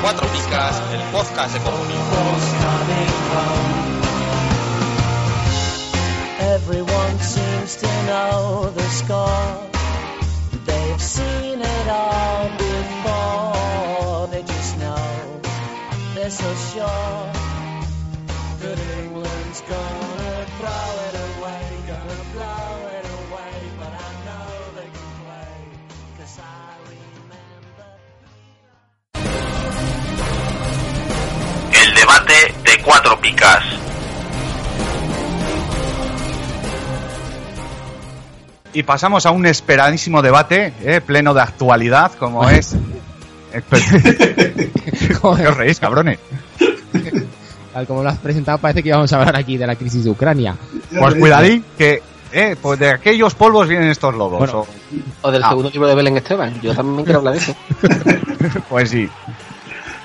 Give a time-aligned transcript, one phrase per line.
[0.00, 1.60] Cuatro Picas, el podcast de.
[6.54, 9.68] Everyone seems to know the score.
[10.64, 14.26] They've seen it all before.
[14.28, 15.40] They just know
[16.14, 17.49] they're so sure
[31.72, 33.64] El debate de cuatro picas.
[38.72, 42.76] Y pasamos a un esperadísimo debate, eh, pleno de actualidad, como es.
[43.52, 44.70] ¿Qué
[45.22, 46.18] os reís, cabrones?
[47.72, 50.10] Tal como lo has presentado, parece que íbamos a hablar aquí de la crisis de
[50.10, 50.56] Ucrania.
[50.98, 52.02] Pues cuidadín, que
[52.32, 54.14] eh, pues de aquellos polvos vienen estos.
[54.14, 54.60] Bueno.
[54.60, 54.66] o-
[55.22, 55.48] O del Ah.
[55.50, 56.60] segundo libro de Belén Esteban.
[56.60, 57.54] Yo también quiero hablar de eso.
[58.68, 59.08] Pues sí.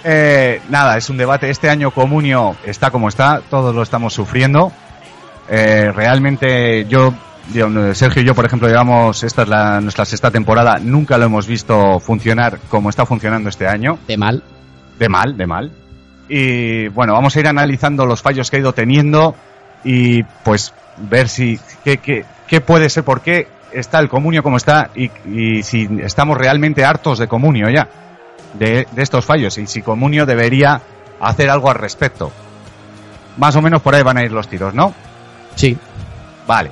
[0.04, 1.50] Eh, nada, es un debate.
[1.50, 4.72] Este año Comunio está como está, todos lo estamos sufriendo.
[5.50, 7.14] Eh, realmente yo,
[7.54, 11.26] yo, Sergio y yo, por ejemplo, llevamos, esta es la, nuestra sexta temporada, nunca lo
[11.26, 13.98] hemos visto funcionar como está funcionando este año.
[14.08, 14.44] De mal.
[15.00, 15.72] De mal, de mal.
[16.28, 19.36] Y bueno, vamos a ir analizando los fallos que ha ido teniendo
[19.84, 24.58] y pues ver si qué, qué, qué puede ser, por qué está el comunio como
[24.58, 27.88] está y, y si estamos realmente hartos de comunio ya,
[28.54, 30.82] de, de estos fallos y si comunio debería
[31.20, 32.32] hacer algo al respecto.
[33.38, 34.94] Más o menos por ahí van a ir los tiros, ¿no?
[35.56, 35.78] Sí.
[36.48, 36.72] Vale.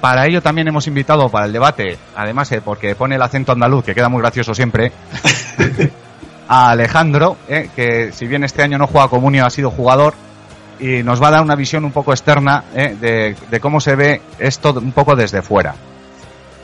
[0.00, 3.84] Para ello también hemos invitado para el debate, además eh, porque pone el acento andaluz,
[3.84, 4.92] que queda muy gracioso siempre,
[6.48, 10.14] a Alejandro, eh, que si bien este año no juega Comunio, ha sido jugador,
[10.78, 13.96] y nos va a dar una visión un poco externa eh, de, de cómo se
[13.96, 15.74] ve esto un poco desde fuera.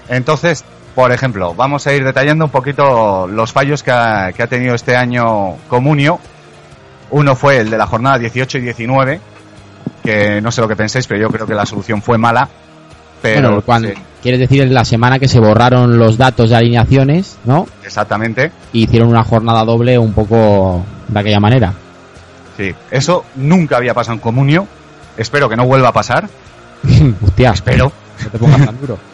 [0.09, 4.47] Entonces, por ejemplo, vamos a ir detallando un poquito los fallos que ha, que ha
[4.47, 6.21] tenido este año Comunio.
[7.11, 9.21] Uno fue el de la jornada 18 y 19,
[10.03, 12.49] que no sé lo que penséis, pero yo creo que la solución fue mala.
[13.23, 17.39] Pero bueno, cuando, sí, quieres decir la semana que se borraron los datos de alineaciones,
[17.45, 17.67] ¿no?
[17.85, 18.53] exactamente.
[18.73, 21.75] Y hicieron una jornada doble un poco de aquella manera.
[22.57, 24.67] Sí, eso nunca había pasado en Comunio.
[25.17, 26.29] Espero que no vuelva a pasar.
[27.23, 27.93] Hostia, Espero.
[28.25, 28.99] no te pongas tan duro.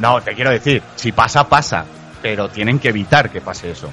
[0.00, 1.84] No, te quiero decir, si pasa, pasa.
[2.22, 3.90] Pero tienen que evitar que pase eso.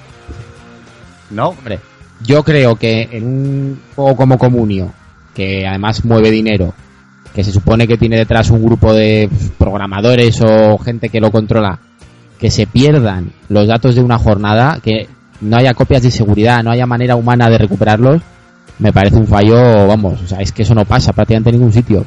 [1.32, 1.50] ¿No?
[1.50, 1.82] Hombre,
[2.22, 4.94] yo creo que en un juego como Comunio,
[5.34, 6.74] que además mueve dinero,
[7.36, 11.80] que se supone que tiene detrás un grupo de programadores o gente que lo controla,
[12.40, 15.10] que se pierdan los datos de una jornada, que
[15.42, 18.22] no haya copias de seguridad, no haya manera humana de recuperarlos,
[18.80, 21.74] me parece un fallo, vamos, o sea, es que eso no pasa prácticamente en ningún
[21.74, 22.06] sitio.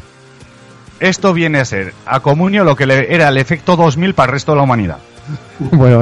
[0.99, 4.33] Esto viene a ser a Comunio lo que le era el efecto 2000 para el
[4.33, 4.99] resto de la humanidad.
[5.59, 6.01] bueno,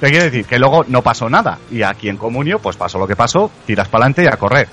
[0.00, 1.58] Te quiero decir que luego no pasó nada.
[1.70, 4.68] Y aquí en Comunio, pues pasó lo que pasó, tiras para adelante y a correr.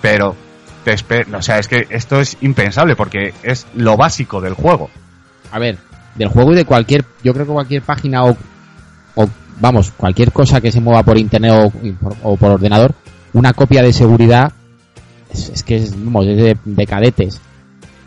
[0.00, 0.36] Pero,
[0.84, 0.94] te
[1.34, 4.90] o sea, es que esto es impensable porque es lo básico del juego.
[5.50, 5.78] a ver,
[6.14, 8.36] del juego y de cualquier, yo creo que cualquier página o,
[9.14, 9.28] o,
[9.60, 11.72] vamos, cualquier cosa que se mueva por internet o,
[12.22, 12.94] o por ordenador,
[13.32, 14.52] una copia de seguridad
[15.32, 17.40] es, es que es, vamos, es de, de cadetes.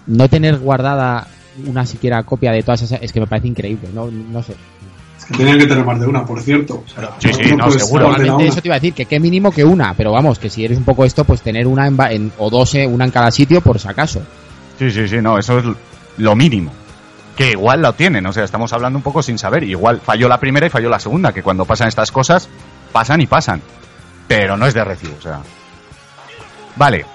[0.07, 1.27] No tener guardada
[1.65, 4.55] una siquiera copia de todas esas, es que me parece increíble, no, no sé.
[5.35, 6.83] Tenían que tener más de una, por cierto.
[6.85, 8.15] O sea, Sí, sí, no, puedes seguro.
[8.39, 10.77] eso te iba a decir, que qué mínimo que una, pero vamos, que si eres
[10.77, 13.31] un poco esto, pues tener una en, va- en- o dos, eh, una en cada
[13.31, 14.21] sitio por si acaso.
[14.77, 15.65] Sí, sí, sí, no, eso es
[16.17, 16.71] lo mínimo.
[17.35, 19.63] Que igual lo tienen, o sea, estamos hablando un poco sin saber.
[19.63, 22.47] Igual falló la primera y falló la segunda, que cuando pasan estas cosas,
[22.91, 23.61] pasan y pasan.
[24.27, 25.39] Pero no es de recibo, o sea.
[26.75, 27.05] Vale.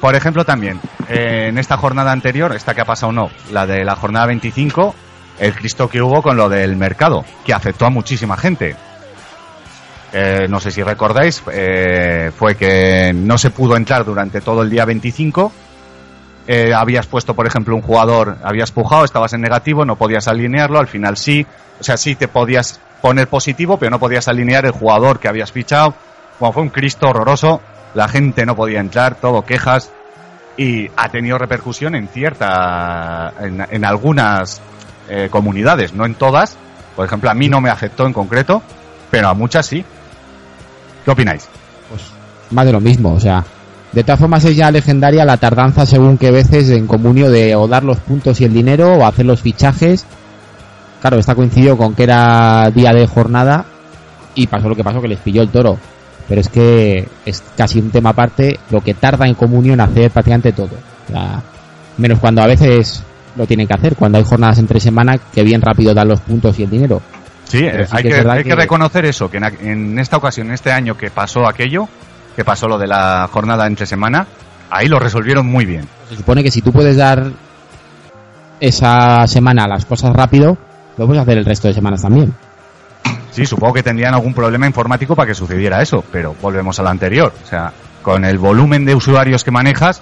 [0.00, 0.78] Por ejemplo, también,
[1.08, 4.94] eh, en esta jornada anterior, esta que ha pasado no, la de la jornada 25,
[5.38, 8.76] el Cristo que hubo con lo del mercado, que afectó a muchísima gente.
[10.12, 14.70] Eh, no sé si recordáis, eh, fue que no se pudo entrar durante todo el
[14.70, 15.52] día 25.
[16.46, 20.78] Eh, habías puesto, por ejemplo, un jugador, habías pujado, estabas en negativo, no podías alinearlo,
[20.78, 21.46] al final sí.
[21.80, 25.52] O sea, sí te podías poner positivo, pero no podías alinear el jugador que habías
[25.52, 25.94] fichado.
[26.38, 27.60] Bueno, fue un Cristo horroroso,
[27.94, 29.90] la gente no podía entrar, todo quejas.
[30.56, 34.62] Y ha tenido repercusión en cierta, en, en algunas
[35.08, 36.56] eh, comunidades, no en todas.
[36.94, 38.62] Por ejemplo, a mí no me afectó en concreto,
[39.10, 39.84] pero a muchas sí.
[41.04, 41.48] ¿Qué opináis?
[41.88, 42.02] Pues
[42.50, 43.44] más de lo mismo, o sea,
[43.92, 47.66] de todas formas es ya legendaria la tardanza según qué veces en comunio de o
[47.66, 50.04] dar los puntos y el dinero o hacer los fichajes.
[51.00, 53.64] Claro, está coincidido con que era día de jornada
[54.34, 55.78] y pasó lo que pasó, que les pilló el toro.
[56.28, 60.52] pero es que es casi un tema aparte lo que tarda en comunión hacer prácticamente
[60.52, 60.76] todo.
[61.96, 63.02] Menos cuando a veces
[63.36, 66.58] lo tienen que hacer, cuando hay jornadas entre semana que bien rápido dan los puntos
[66.58, 67.00] y el dinero.
[67.44, 70.72] Sí, hay, que hay que que- reconocer eso, que en, en esta ocasión, en este
[70.72, 71.88] año que pasó aquello,
[72.34, 74.26] que pasó lo de la jornada entre semana,
[74.70, 75.86] ahí lo resolvieron muy bien.
[76.08, 77.30] Se supone que si tú puedes dar
[78.60, 80.56] esa semana las cosas rápido,
[80.96, 82.32] lo puedes hacer el resto de semanas también.
[83.30, 86.88] Sí, supongo que tendrían algún problema informático para que sucediera eso, pero volvemos a lo
[86.88, 87.32] anterior.
[87.44, 87.72] O sea,
[88.02, 90.00] con el volumen de usuarios que manejas,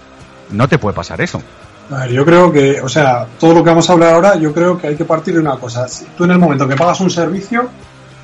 [0.53, 1.43] no te puede pasar eso.
[1.91, 4.53] A ver, yo creo que, o sea, todo lo que vamos a hablar ahora, yo
[4.55, 5.87] creo que hay que partir de una cosa.
[5.87, 7.69] Si tú en el momento que pagas un servicio,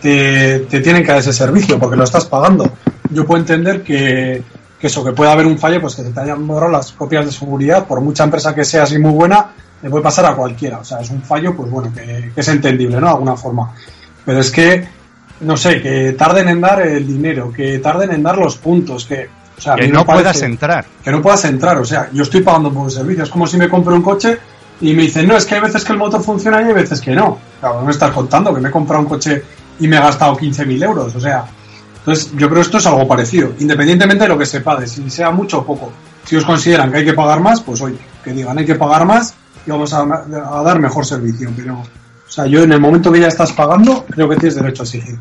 [0.00, 2.70] te, te tienen que dar ese servicio porque lo estás pagando.
[3.10, 4.42] Yo puedo entender que,
[4.78, 7.32] que eso, que puede haber un fallo, pues que te hayan borrado las copias de
[7.32, 9.52] seguridad, por mucha empresa que sea así muy buena,
[9.82, 10.78] le puede pasar a cualquiera.
[10.78, 13.08] O sea, es un fallo, pues bueno, que, que es entendible, ¿no?
[13.08, 13.74] De alguna forma.
[14.24, 14.88] Pero es que,
[15.40, 19.28] no sé, que tarden en dar el dinero, que tarden en dar los puntos, que,
[19.60, 20.86] o sea, a Que no puedas entrar.
[21.04, 21.76] que no puedas entrar.
[21.76, 23.24] O sea, yo estoy pagando por un servicio.
[23.24, 24.38] Es como si me compro un coche
[24.80, 26.98] y me dicen, no, es que hay veces que el motor funciona y hay veces
[27.00, 27.38] que no.
[27.60, 29.42] Claro, no me estás contando que me he comprado un coche
[29.78, 31.14] y me he gastado 15.000 euros.
[31.14, 31.44] O sea,
[31.98, 35.10] entonces yo creo que esto es algo parecido, independientemente de lo que se pague, si
[35.10, 35.92] sea mucho o poco.
[36.24, 39.04] Si os consideran que hay que pagar más, pues oye, que digan hay que pagar
[39.04, 39.34] más
[39.66, 41.50] y vamos a, a dar mejor servicio.
[41.54, 44.82] Pero, o sea, yo en el momento que ya estás pagando, creo que tienes derecho
[44.82, 45.18] a exigir.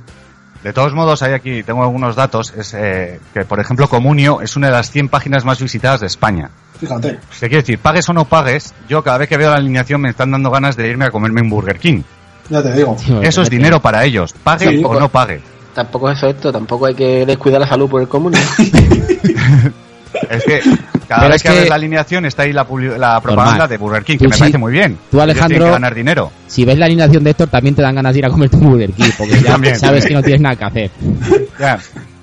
[0.63, 4.57] De todos modos, hay aquí, tengo algunos datos, es eh, que por ejemplo Comunio es
[4.57, 6.49] una de las 100 páginas más visitadas de España.
[6.79, 7.19] Fíjate.
[7.39, 7.79] ¿Qué quiere decir?
[7.79, 10.75] Pagues o no pagues, yo cada vez que veo la alineación me están dando ganas
[10.75, 12.01] de irme a comerme un Burger King.
[12.49, 12.97] Ya te digo.
[13.21, 15.41] Eso es dinero para ellos, pague Sí, o pues- no pague.
[15.73, 18.33] Tampoco es eso esto, tampoco hay que descuidar la salud por el común.
[20.29, 20.59] Es que
[21.07, 22.63] cada Pero vez es que, que- abres la alineación está ahí la,
[22.97, 23.69] la propaganda Normal.
[23.69, 24.97] de Burger King, Tú que me sí- parece muy bien.
[25.11, 26.31] tú, Alejandro- que ganar dinero.
[26.47, 28.69] Si ves la alineación de Héctor, también te dan ganas de ir a comerte un
[28.69, 30.07] Burger King, porque ya También, sabes también.
[30.07, 30.91] que no tienes nada que hacer.
[31.59, 31.77] Ya.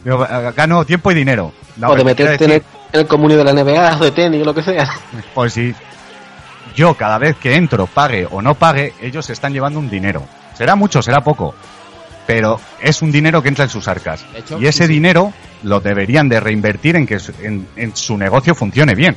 [0.04, 1.52] Yo eh, gano tiempo y dinero.
[1.76, 4.10] No, o de meterte en el, decir, en el comunio de la NBA o de
[4.12, 4.88] tenis o lo que sea.
[5.34, 5.74] Pues si
[6.74, 10.22] yo cada vez que entro, pague o no pague, ellos se están llevando un dinero.
[10.54, 11.54] Será mucho, será poco.
[12.26, 14.24] Pero es un dinero que entra en sus arcas.
[14.34, 14.92] Hecho, y ese sí, sí.
[14.94, 15.32] dinero
[15.62, 19.16] lo deberían de reinvertir en que su- en, en su negocio funcione bien.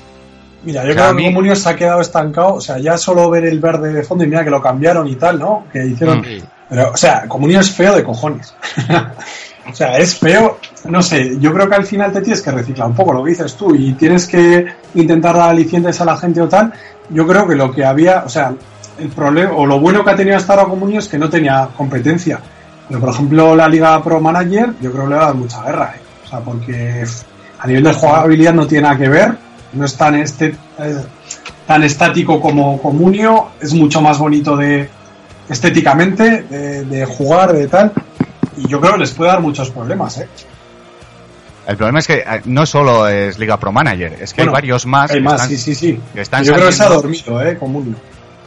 [0.64, 2.56] Mira, yo O sea, creo que mí- Comunio se ha quedado estancado.
[2.56, 5.16] O sea, ya solo ver el verde de fondo y mira que lo cambiaron y
[5.16, 5.66] tal, ¿no?
[5.72, 6.20] Que hicieron.
[6.20, 6.26] Mm.
[6.70, 8.54] Pero, o sea, Comunio es feo de cojones.
[9.72, 10.60] o sea, es feo.
[10.86, 13.32] No sé, yo creo que al final te tienes que reciclar un poco lo que
[13.32, 14.66] dices tú y tienes que
[14.96, 16.72] intentar dar alicientes a la gente o tal.
[17.10, 18.54] Yo creo que lo que había, o sea,
[19.00, 21.70] el problema o lo bueno que ha tenido hasta ahora Comunio es que no tenía
[21.76, 22.40] competencia.
[22.90, 25.64] Pero, por ejemplo, la Liga Pro Manager, yo creo que le va a dar mucha
[25.64, 26.02] guerra, ¿eh?
[26.26, 27.06] O sea, porque
[27.60, 29.38] a nivel de jugabilidad no tiene nada que ver,
[29.74, 31.04] no es tan, este, eh,
[31.68, 34.90] tan estático como Comunio, es mucho más bonito de
[35.50, 37.92] estéticamente, de, de jugar, de tal,
[38.58, 40.28] y yo creo que les puede dar muchos problemas, ¿eh?
[41.68, 44.54] El problema es que eh, no solo es Liga Pro Manager, es que Bueno, hay
[44.56, 45.12] varios más.
[45.12, 46.00] Hay que más, están- sí, sí, sí.
[46.14, 47.58] que están yo creo que se ha dormido, ¿eh?
[47.58, 47.96] Comunio.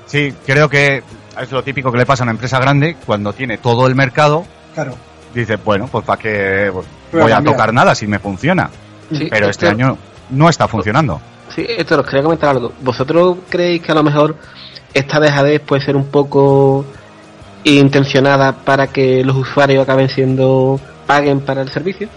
[0.06, 1.02] Sí, creo que
[1.40, 4.44] es lo típico que le pasa a una empresa grande cuando tiene todo el mercado.
[4.74, 4.94] Claro.
[5.34, 7.54] Dice, bueno, pues para qué Voy voy a cambiar.
[7.56, 8.68] tocar nada si me funciona.
[9.10, 9.98] Sí, Pero este esto- año
[10.30, 11.20] no está funcionando.
[11.54, 12.72] Sí, esto os quería comentar algo.
[12.82, 14.36] ¿Vosotros creéis que a lo mejor
[14.94, 16.84] esta dejadez puede ser un poco
[17.64, 22.08] intencionada para que los usuarios acaben siendo paguen para el servicio?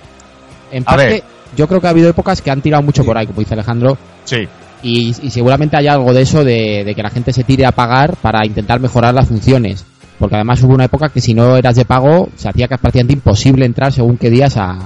[0.72, 1.24] En A parte, ver.
[1.56, 3.98] yo creo que ha habido épocas que han tirado mucho por ahí, como dice Alejandro,
[4.24, 4.48] Sí.
[4.88, 7.72] Y, y seguramente hay algo de eso de, de que la gente se tire a
[7.72, 9.84] pagar para intentar mejorar las funciones.
[10.20, 13.14] Porque además hubo una época que si no eras de pago, se hacía que prácticamente
[13.14, 14.78] imposible entrar según qué días a,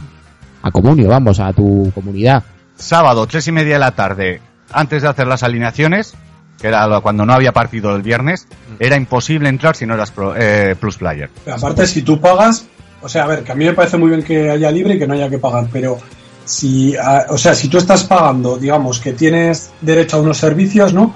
[0.62, 2.43] a Comunio, vamos, a tu comunidad.
[2.75, 6.13] Sábado, tres y media de la tarde, antes de hacer las alineaciones,
[6.59, 8.47] que era lo- cuando no había partido el viernes,
[8.79, 11.29] era imposible entrar si no eras pro- eh, Plus Player.
[11.45, 12.65] Pero aparte, si tú pagas,
[13.01, 15.00] o sea, a ver, que a mí me parece muy bien que haya libre y
[15.00, 15.97] que no haya que pagar, pero
[16.50, 16.96] si,
[17.29, 21.13] o sea, si tú estás pagando, digamos, que tienes derecho a unos servicios, ¿no?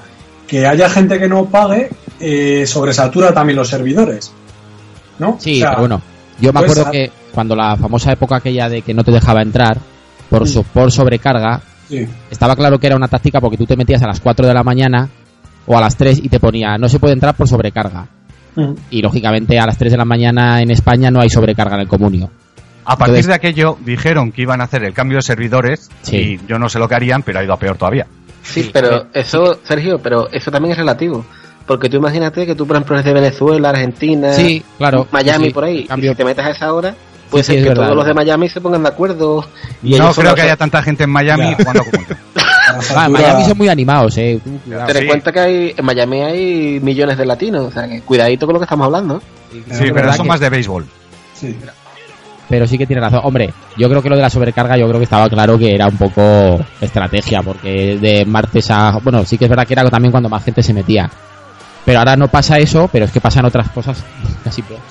[0.47, 4.31] Que haya gente que no pague, eh, sobresatura también los servidores,
[5.17, 5.37] ¿no?
[5.39, 6.01] Sí, O sea, pero bueno,
[6.39, 9.41] yo me pues, acuerdo que cuando la famosa época aquella de que no te dejaba
[9.41, 9.77] entrar
[10.29, 10.47] por, Mm.
[10.47, 14.07] so- por sobrecarga, Sí, estaba claro que era una táctica porque tú te metías a
[14.07, 15.09] las 4 de la mañana
[15.65, 18.07] o a las 3 y te ponía no se puede entrar por sobrecarga.
[18.55, 18.73] Mm.
[18.91, 21.87] Y lógicamente a las 3 de la mañana en España no hay sobrecarga en el
[21.87, 22.29] comunio.
[22.85, 26.39] A partir Entonces- de aquello dijeron que iban a hacer el cambio de servidores Sí.
[26.41, 28.07] y yo no sé lo que harían, pero ha ido a peor todavía.
[28.43, 31.25] Sí, pero eso, Sergio, pero eso también es relativo.
[31.65, 35.07] Porque tú imagínate que tú, por ejemplo, eres de Venezuela, Argentina, Sí, claro.
[35.11, 36.93] Miami, Sí, por ahí, Cambio- y si te metes a esa hora,
[37.29, 38.13] puede Sí, sí, ser es que verdad, todos los de.
[38.13, 39.47] Miami se pongan de acuerdo.
[39.81, 41.55] Y no creo los- que haya tanta gente en Miami Ya.
[41.55, 42.17] jugando la
[42.97, 44.39] Ah, en Miami son muy animados, eh.
[44.65, 44.87] Cuidado.
[44.87, 45.07] Ten en Sí.
[45.07, 48.59] cuenta que hay, en Miami hay millones de latinos, o sea que cuidadito con lo
[48.59, 49.21] que estamos hablando.
[49.51, 50.85] Sí, pero verdad son que- más de béisbol.
[51.33, 51.55] Sí.
[52.53, 53.21] Pero sí que tiene razón.
[53.23, 55.87] Hombre, yo creo que lo de la sobrecarga, yo creo que estaba claro que era
[55.87, 58.99] un poco estrategia, porque de martes a.
[59.01, 61.09] Bueno, sí que es verdad que era también cuando más gente se metía.
[61.83, 64.03] Pero ahora no pasa eso, pero es que pasan otras cosas
[64.43, 64.85] casi peores.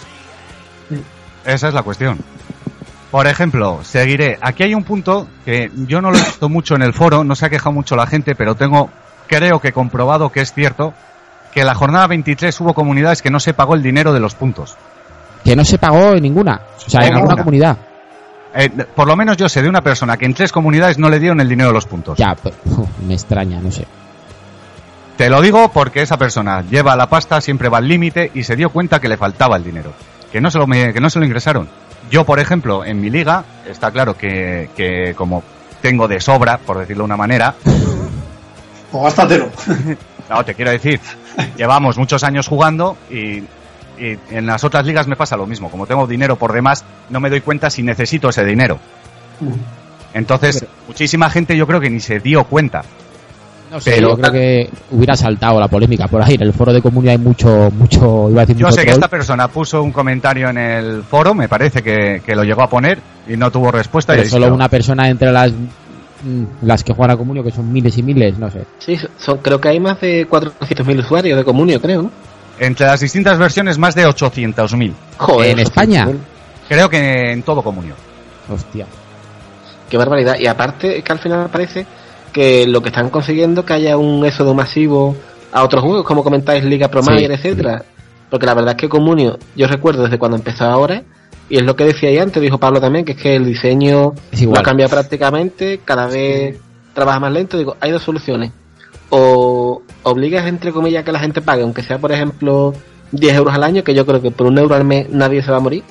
[1.45, 2.19] Esa es la cuestión.
[3.13, 4.41] Por ejemplo, seguiré.
[4.41, 7.37] Aquí hay un punto que yo no lo he visto mucho en el foro, no
[7.37, 8.91] se ha quejado mucho la gente, pero tengo,
[9.29, 10.95] creo que comprobado que es cierto,
[11.55, 14.77] que la jornada 23 hubo comunidades que no se pagó el dinero de los puntos.
[15.45, 16.61] Que no se pagó en ninguna.
[16.87, 17.21] O sea, en Ninguna.
[17.21, 17.77] alguna comunidad.
[18.55, 21.19] Eh, por lo menos yo sé de una persona que en tres comunidades no le
[21.19, 22.19] dieron el dinero de los puntos.
[22.19, 22.57] Ya, pero,
[23.07, 23.87] me extraña, no sé.
[25.17, 28.57] Te lo digo porque esa persona lleva la pasta, siempre va al límite y se
[28.57, 29.93] dio cuenta que le faltaba el dinero.
[30.31, 31.69] Que no se lo, que no se lo ingresaron.
[32.11, 35.43] Yo, por ejemplo, en mi liga, está claro que, que como
[35.81, 37.55] tengo de sobra, por decirlo de una manera,
[38.93, 39.49] O gástatelo.
[40.31, 41.01] no, te quiero decir,
[41.57, 43.43] llevamos muchos años jugando y,
[43.99, 45.71] y en las otras ligas me pasa lo mismo.
[45.71, 48.79] Como tengo dinero por demás, no me doy cuenta si necesito ese dinero.
[50.15, 52.83] Entonces, muchísima gente yo creo que ni se dio cuenta.
[53.71, 56.35] No sé, Pero- yo creo que hubiera saltado la polémica por ahí.
[56.35, 58.93] En el foro de comunidad hay mucho, mucho, iba a decir Yo mucho sé que
[58.93, 62.69] esta persona puso un comentario en el foro, me parece que, que lo llegó a
[62.69, 64.13] poner y no tuvo respuesta.
[64.15, 67.97] pero solo una persona entre las mm, las que juegan a Comunio, que son miles
[67.97, 68.67] y miles, no sé.
[68.79, 72.03] Sí, son, creo que hay más de 400.000 usuarios de Comunio, creo.
[72.03, 72.11] ¿no?
[72.59, 74.93] Entre las distintas versiones, más de 800.000.
[75.19, 76.07] Joder, ¿En España?
[76.07, 76.17] 800.000.
[76.69, 77.95] Creo que en todo comunio.
[78.49, 78.87] Hostia.
[79.89, 80.39] Qué barbaridad.
[80.39, 81.87] Y aparte, es que al final parece
[82.33, 85.17] que lo que están consiguiendo es que haya un éxodo masivo
[85.53, 87.25] a otros juegos, como comentáis, Liga Pro Sí.
[87.25, 87.85] Etcétera.
[88.31, 91.03] Porque la verdad es que Comunio, yo recuerdo desde cuando empezó ahora,
[91.51, 94.15] y es lo que decía ahí antes, dijo Pablo también, que es que el diseño
[94.41, 96.59] lo ha cambiado prácticamente, cada vez
[96.95, 97.59] trabaja más lento.
[97.59, 98.51] Digo, hay dos soluciones.
[99.11, 102.73] O obligas, entre comillas, que la gente pague, aunque sea, por ejemplo,
[103.13, 105.51] 10 euros al año, que yo creo que por un euro al mes nadie se
[105.51, 105.85] va a morir.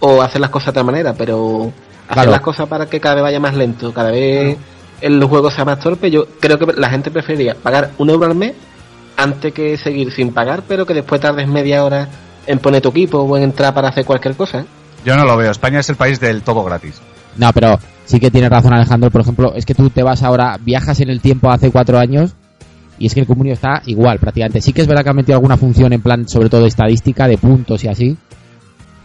[0.00, 1.72] O hacer las cosas de otra manera, pero
[2.08, 2.30] hacer Claro.
[2.32, 4.56] las cosas para que cada vez vaya más lento, cada vez
[5.00, 6.10] el juego sea más torpe.
[6.10, 8.54] Yo creo que la gente preferiría pagar un euro al mes
[9.16, 12.08] antes que seguir sin pagar, pero que después tardes media hora
[12.46, 14.60] en poner tu equipo o en entrar para hacer cualquier cosa.
[14.60, 14.64] ¿eh?
[15.04, 15.50] Yo no lo veo.
[15.50, 17.00] España es el país del todo gratis.
[17.36, 19.10] No, pero sí que tiene razón Alejandro.
[19.10, 22.34] Por ejemplo, es que tú te vas ahora, viajas en el tiempo hace cuatro años
[23.02, 24.60] y es que el comunio está igual prácticamente.
[24.60, 27.26] Sí que es verdad que han metido alguna función en plan, sobre todo de estadística,
[27.26, 28.16] de puntos y así,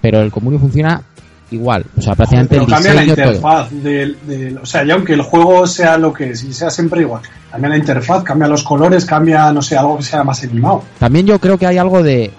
[0.01, 1.01] pero el comunio funciona
[1.49, 1.83] igual.
[1.97, 5.23] O sea, prácticamente Pero el cambia la interfaz del, del- o sea, ya aunque el
[5.23, 9.03] juego sea lo que es y sea siempre igual, cambia la interfaz, cambia los colores,
[9.03, 10.83] cambia, no sé, algo que sea más animado.
[10.99, 12.29] También yo creo que hay algo de,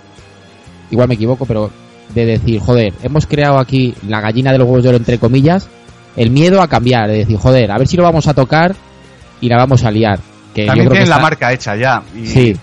[0.92, 1.70] igual me equivoco, pero
[2.14, 5.68] de decir, joder, hemos creado aquí la gallina de los huevos de oro entre comillas,
[6.14, 8.76] el miedo a cambiar, de decir, joder, a ver si lo vamos a tocar
[9.40, 10.20] y la vamos a liar.
[10.54, 12.02] Que yo También que tienen la está- marca hecha ya.
[12.16, 12.56] Y Sí,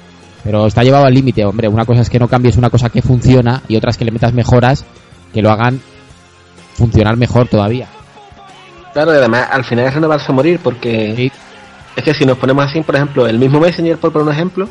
[0.44, 1.68] pero está llevado al límite, hombre.
[1.68, 4.12] Una cosa es que no cambies una cosa que funciona y otra es que le
[4.12, 4.86] metas mejoras
[5.34, 5.80] que lo hagan
[6.76, 7.88] funcionar mejor todavía.
[8.94, 11.32] Claro, y además al final es renovarse o morir, porque Sí.
[11.96, 14.70] es que si nos ponemos así, por ejemplo, el mismo Messenger, por poner un ejemplo,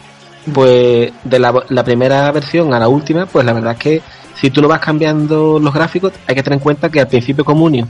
[0.52, 4.02] pues de la, la primera versión a la última, pues la verdad es que
[4.40, 7.44] si tú no vas cambiando los gráficos, hay que tener en cuenta que al principio
[7.44, 7.87] Comunio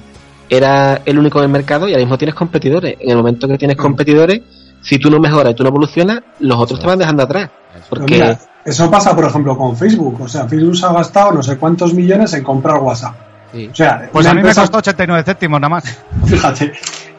[0.49, 2.97] era el único en el mercado y ahora mismo tienes competidores.
[3.00, 4.40] En el momento que tienes competidores,
[4.85, 7.50] si tú no mejoras y tú no evolucionas, los otros te van dejando atrás.
[7.73, 10.21] Pero Porque mira, eso pasa, por ejemplo, con Facebook.
[10.21, 13.14] O sea, Facebook se ha gastado no sé cuántos millones en comprar WhatsApp.
[13.53, 13.69] Sí.
[13.73, 15.85] O sea, Pues a mí me empresa- costó 89 céntimos nada más.
[16.26, 16.73] Fíjate.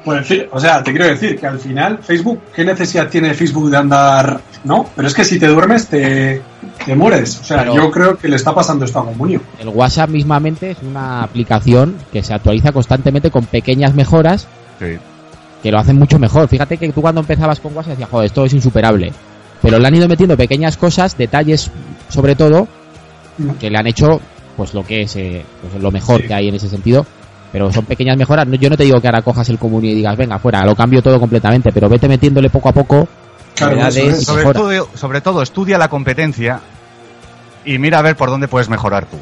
[0.03, 3.77] Pues, o sea, te quiero decir que al final, Facebook, ¿qué necesidad tiene Facebook de
[3.77, 4.39] andar?
[4.63, 6.43] No, pero es que si te duermes te,
[6.85, 7.39] te mueres.
[7.39, 9.41] O sea, Pero- yo creo que le está pasando esto a Comunio.
[9.57, 14.47] El WhatsApp mismamente es una aplicación que se actualiza constantemente con pequeñas mejoras
[14.79, 14.97] Sí.
[15.65, 16.47] Que lo hacen mucho mejor.
[16.47, 19.11] Fíjate que tú cuando empezabas con WhatsApp decías, joder, esto es insuperable.
[19.63, 21.71] Pero le han ido metiendo pequeñas cosas, detalles
[22.07, 22.67] sobre todo,
[23.59, 24.21] que le han hecho
[24.55, 26.27] pues lo que es eh, pues, lo mejor Sí.
[26.27, 27.03] que hay en ese sentido.
[27.51, 28.45] Pero son pequeñas mejoras.
[28.47, 30.75] No- Yo no te digo que ahora cojas el comunio y digas, venga, fuera, lo
[30.75, 33.07] cambio todo completamente, pero vete metiéndole poco a poco
[33.55, 36.59] Claro, Sobre, todo, sobre todo, estudia la competencia
[37.65, 39.17] y mira a ver por dónde puedes mejorar tú.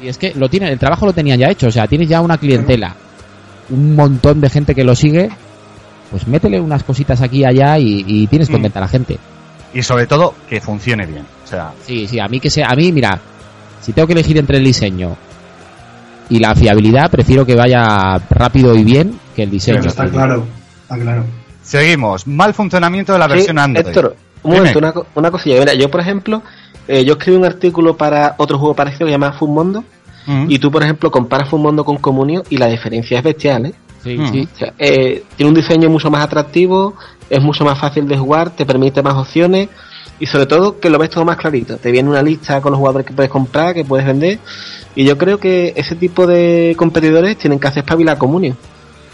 [0.00, 2.20] Y es que lo tienen, el trabajo lo tenían ya hecho, o sea, tienes ya
[2.20, 2.94] una clientela,
[3.70, 5.30] un montón de gente que lo sigue,
[6.10, 8.52] pues métele unas cositas aquí y allá y, y tienes Mm.
[8.52, 9.18] contenta a la gente.
[9.72, 11.24] Y sobre todo, que funcione bien.
[11.44, 13.18] O sea, Sí, sí, a mí que sea, a mí, mira,
[13.80, 15.16] si tengo que elegir entre el diseño
[16.28, 19.78] y la fiabilidad, prefiero que vaya rápido y bien que el diseño.
[19.78, 20.44] Pero está claro,
[20.82, 21.24] está claro.
[21.62, 22.26] seguimos.
[22.26, 23.86] Mal funcionamiento de la Sí, versión Android.
[23.86, 24.56] Héctor, un Dime.
[24.58, 25.58] momento, una, co- una cosilla.
[25.60, 26.42] Mira, yo, por ejemplo,
[26.88, 29.84] eh, yo escribí un artículo para otro juego parecido que se llama Mundo
[30.26, 30.46] Mm.
[30.50, 33.74] y tú, por ejemplo, comparas Mundo con Comunio y la diferencia es bestial, ¿eh?
[34.02, 34.32] Sí, Mm.
[34.32, 34.48] sí.
[34.54, 36.94] O sea, eh, tiene un diseño mucho más atractivo,
[37.28, 39.68] es mucho más fácil de jugar, te permite más opciones.
[40.18, 41.78] Y sobre todo que lo ves todo más clarito.
[41.78, 44.38] Te viene una lista con los jugadores que puedes comprar, que puedes vender.
[44.94, 48.54] Y yo creo que ese tipo de competidores tienen que hacer espabilar Comunio.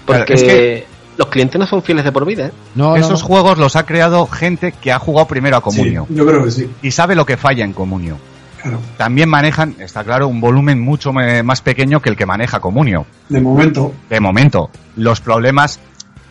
[0.04, 2.46] Porque Claro, es que- los clientes no son fieles de por vida.
[2.46, 2.52] ¿eh?
[2.74, 3.26] No, no, Esos no.
[3.26, 6.50] juegos los ha creado gente que ha jugado primero a Comunio Sí, yo creo que
[6.50, 6.68] sí.
[6.82, 8.18] y sabe lo que falla en Comunio.
[8.66, 8.80] Claro.
[8.96, 13.06] También manejan, está claro, un volumen mucho más pequeño que el que maneja Comunio.
[13.28, 15.78] De momento, De momento, los problemas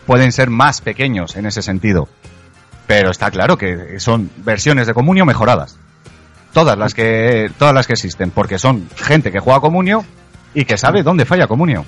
[0.06, 2.08] pueden ser más pequeños en ese sentido.
[2.86, 5.76] Pero está claro que son versiones de Comunio mejoradas.
[6.52, 10.04] Todas las que, todas las que existen, porque son gente que juega Comunio
[10.54, 11.84] y que sabe dónde falla Comunio.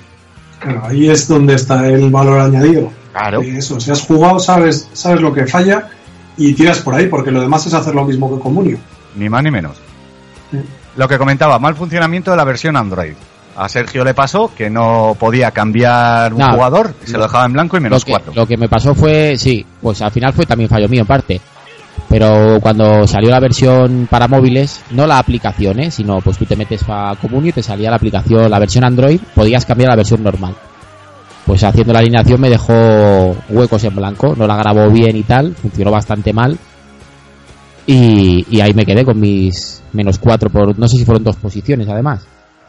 [0.59, 2.91] claro, ahí es donde está el valor añadido.
[3.13, 3.41] Claro.
[3.41, 5.89] Eh, Eso, si has jugado, sabes, sabes lo que falla
[6.37, 8.77] y tiras por ahí, porque lo demás es hacer lo mismo que Comunio.
[9.15, 9.77] Ni más ni menos.
[10.95, 13.13] Lo que comentaba, mal funcionamiento de la versión Android.
[13.55, 16.53] A Sergio le pasó que no podía cambiar un No.
[16.53, 18.33] jugador, se lo dejaba en blanco y menos lo que, cuatro.
[18.33, 21.41] lo que me pasó fue, sí, pues al final fue también fallo mío en parte.
[22.07, 25.91] Pero cuando salió la versión para móviles, no la aplicación, ¿eh?
[25.91, 29.19] sino pues tú te metes a Comunio y te salía la aplicación, la versión Android,
[29.35, 30.55] podías cambiar a la versión normal.
[31.45, 35.55] Pues haciendo la alineación me dejó huecos en blanco, no la grabó bien y tal,
[35.55, 36.57] funcionó bastante mal.
[37.91, 41.37] Y, y ahí me quedé con mis menos cuatro por, no sé si fueron dos
[41.37, 42.25] posiciones además.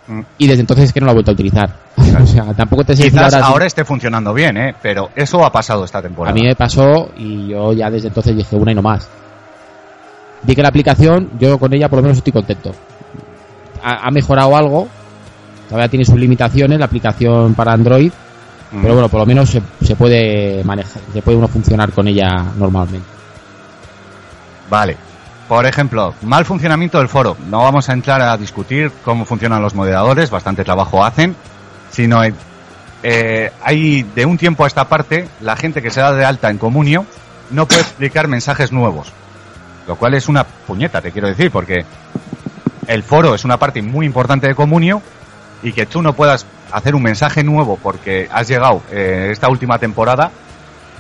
[0.07, 0.21] Mm.
[0.39, 1.75] Y desde entonces es que no la he vuelto a utilizar.
[2.23, 4.75] o sea, tampoco te sé Quizás ahora esté funcionando bien, ¿eh?
[4.81, 6.33] pero eso ha pasado esta temporada.
[6.33, 9.09] a mí me pasó y yo ya desde entonces dije una y no más.
[10.43, 12.73] Vi que la aplicación, yo con ella por lo menos estoy contento.
[13.83, 14.89] Ha, ha mejorado algo,
[15.69, 18.11] todavía tiene sus limitaciones la aplicación para Android,
[18.73, 18.83] Mm.
[18.83, 22.29] pero bueno, por lo menos se, se puede manejar, se puede uno funcionar con ella
[22.57, 23.07] normalmente.
[24.69, 24.97] Vale.
[25.51, 27.37] Por ejemplo, mal funcionamiento del foro.
[27.49, 31.35] No vamos a entrar a discutir cómo funcionan los moderadores, bastante trabajo hacen,
[31.91, 32.33] sino eh,
[33.03, 36.51] eh, hay de un tiempo a esta parte la gente que se da de alta
[36.51, 37.05] en Comunio
[37.51, 39.13] no puede explicar mensajes nuevos,
[39.89, 41.85] lo cual es una puñeta, te quiero decir, porque
[42.87, 45.03] el foro es una parte muy importante de Comunio
[45.65, 49.79] y que tú no puedas hacer un mensaje nuevo porque has llegado eh, esta última
[49.81, 50.31] temporada,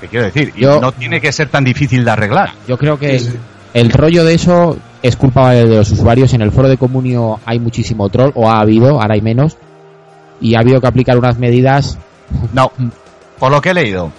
[0.00, 2.50] te quiero decir, y Yo- no tiene que ser tan difícil de arreglar.
[2.66, 3.38] Yo creo que Sí, sí.
[3.74, 6.32] El rollo de eso es culpa de los usuarios.
[6.34, 9.56] En el foro de Comunio hay muchísimo troll, o ha habido, ahora hay menos,
[10.40, 11.99] y ha habido que aplicar unas medidas
[12.52, 12.73] No,
[13.38, 14.12] por lo que he leído,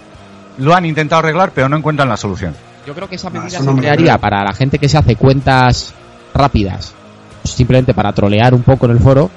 [0.58, 2.54] lo han intentado arreglar, pero no encuentran la solución.
[2.86, 5.16] Yo creo que esa medida se no me crearía para la gente que se hace
[5.16, 5.94] cuentas
[6.34, 6.94] rápidas,
[7.44, 9.30] simplemente para trolear un poco en el foro,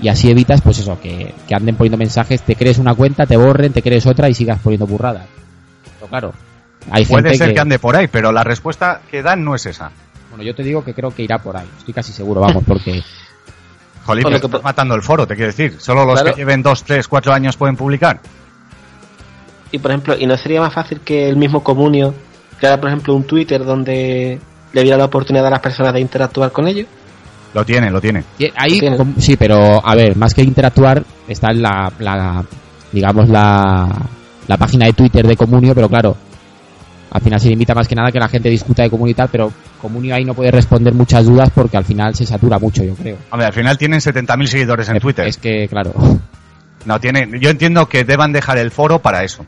[0.00, 3.36] y así evitas, pues eso, que, que anden poniendo mensajes, te crees una cuenta, te
[3.36, 5.26] borren, te crees otra y sigas poniendo burradas.
[5.98, 6.32] Pero claro,
[6.90, 7.54] hay Puede gente ser que...
[7.54, 7.60] que...
[7.60, 9.90] ande por ahí, pero la respuesta que dan no es esa.
[10.30, 13.02] Bueno, yo te digo que creo que irá por ahí, estoy casi seguro, vamos, porque...
[14.06, 15.76] Jolín, pero lo que estás matando el foro, te quiero decir.
[15.78, 16.34] Solo los Claro.
[16.34, 18.20] que lleven dos, tres, cuatro años pueden publicar.
[19.70, 22.14] Y por ejemplo, ¿y no sería más fácil que el mismo Comunio
[22.58, 24.40] creara, por ejemplo, un Twitter donde
[24.72, 26.86] le diera la oportunidad a las personas de interactuar con ellos?
[27.52, 28.24] Lo tiene, lo tiene.
[28.56, 28.96] Ahí, Tiene.
[29.18, 32.44] sí, pero a ver, más que interactuar, está en la, la
[32.92, 33.88] digamos, la,
[34.46, 36.16] la página de Twitter de Comunio, pero claro,
[37.10, 40.14] al final se limita más que nada que la gente discuta de tal, pero Comunio
[40.14, 43.16] ahí no puede responder muchas dudas porque al final se satura mucho, yo creo.
[43.30, 45.26] Hombre, al final tienen 70.000 seguidores en Es- Twitter.
[45.26, 45.92] Es que, claro,
[46.84, 49.44] No tiene, yo entiendo que deban dejar el foro para eso.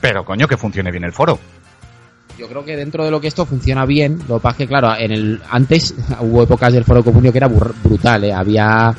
[0.00, 1.38] Pero coño, que funcione bien el foro.
[2.38, 4.66] yo creo que dentro de lo que esto funciona bien, lo que pasa es que,
[4.68, 8.32] claro, en el antes hubo épocas del foro Comunio que era brutal, ¿eh?
[8.32, 8.94] había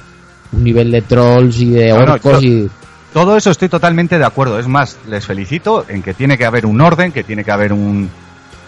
[0.54, 2.69] un nivel de trolls y de orcos yo- y...
[3.13, 4.60] Todo eso estoy totalmente de acuerdo.
[4.60, 7.74] Es más, les felicito en que tiene que haber un orden, que tiene que haber
[7.74, 8.10] un...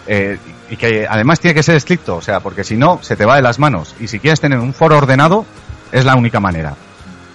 [0.07, 0.37] eh,
[0.69, 3.35] y que además tiene que ser estricto, o sea, porque si no, se te va
[3.35, 3.95] de las manos.
[3.99, 5.45] Y si quieres tener un foro ordenado,
[5.91, 6.75] es la única manera.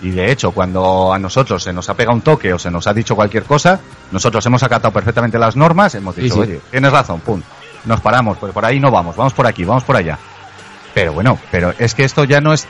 [0.02, 2.86] Y de hecho, cuando a nosotros se nos ha pegado un toque o se nos
[2.86, 3.80] ha dicho cualquier cosa,
[4.12, 6.40] nosotros hemos acatado perfectamente las normas, hemos dicho, sí.
[6.40, 7.40] oye, tienes razón, pum,
[7.86, 10.18] nos paramos, pues por ahí no vamos, vamos por aquí, vamos por allá.
[10.92, 12.66] Pero bueno, pero es que esto ya no es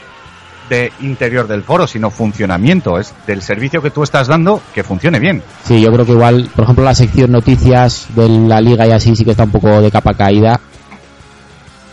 [0.68, 5.18] de interior del foro, sino funcionamiento, es del servicio que tú estás dando que funcione
[5.18, 5.42] bien.
[5.64, 9.14] Sí, yo creo que igual, por ejemplo, la sección noticias de la liga y así
[9.14, 10.58] sí que está un poco de capa caída.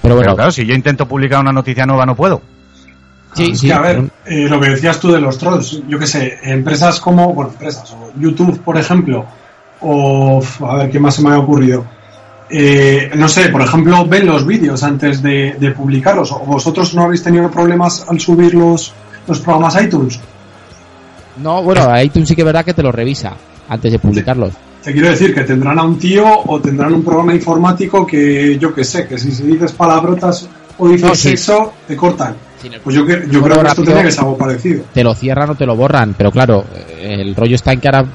[0.01, 2.41] Pero bueno, Pero claro, si yo intento publicar una noticia nueva no puedo.
[3.33, 5.99] sí, es sí, que, a ver, eh, lo que decías tú de los trolls, yo
[5.99, 9.25] qué sé, empresas como, bueno, empresas, o YouTube, por ejemplo,
[9.81, 11.85] o, a ver, ¿qué más se me ha ocurrido?
[12.51, 17.03] Eh, no sé, por ejemplo, ven los vídeos antes de, de publicarlos, o vosotros no
[17.03, 18.93] habéis tenido problemas al subir los,
[19.27, 20.19] los programas a iTunes.
[21.37, 23.33] no, bueno, iTunes sí que es verdad que te lo revisa
[23.69, 24.53] antes de publicarlos.
[24.83, 28.73] Te quiero decir que tendrán a un tío o tendrán un programa informático que yo
[28.73, 31.29] que sé, que si, si dices palabrotas o dices No, sí.
[31.29, 32.35] sexo, te cortan.
[32.83, 34.83] Pues yo, que- yo creo que esto tiene que ser algo parecido.
[34.93, 37.87] Te lo cierran o te lo borran, pero claro, eh, el rollo está en que
[37.87, 38.05] ahora,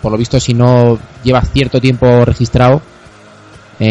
[0.00, 2.80] por lo visto, si no llevas cierto tiempo registrado,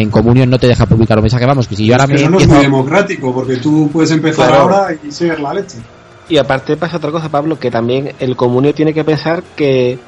[0.00, 1.44] en Comunión no te deja publicar un mensaje.
[1.46, 4.48] Vamos, que si yo ahora me eso no es muy democrático, porque tú puedes empezar
[4.48, 4.62] Claro.
[4.62, 5.78] ahora y ser la leche.
[6.28, 9.98] Y aparte pasa otra cosa, Pablo, que también el comunio tiene que pensar que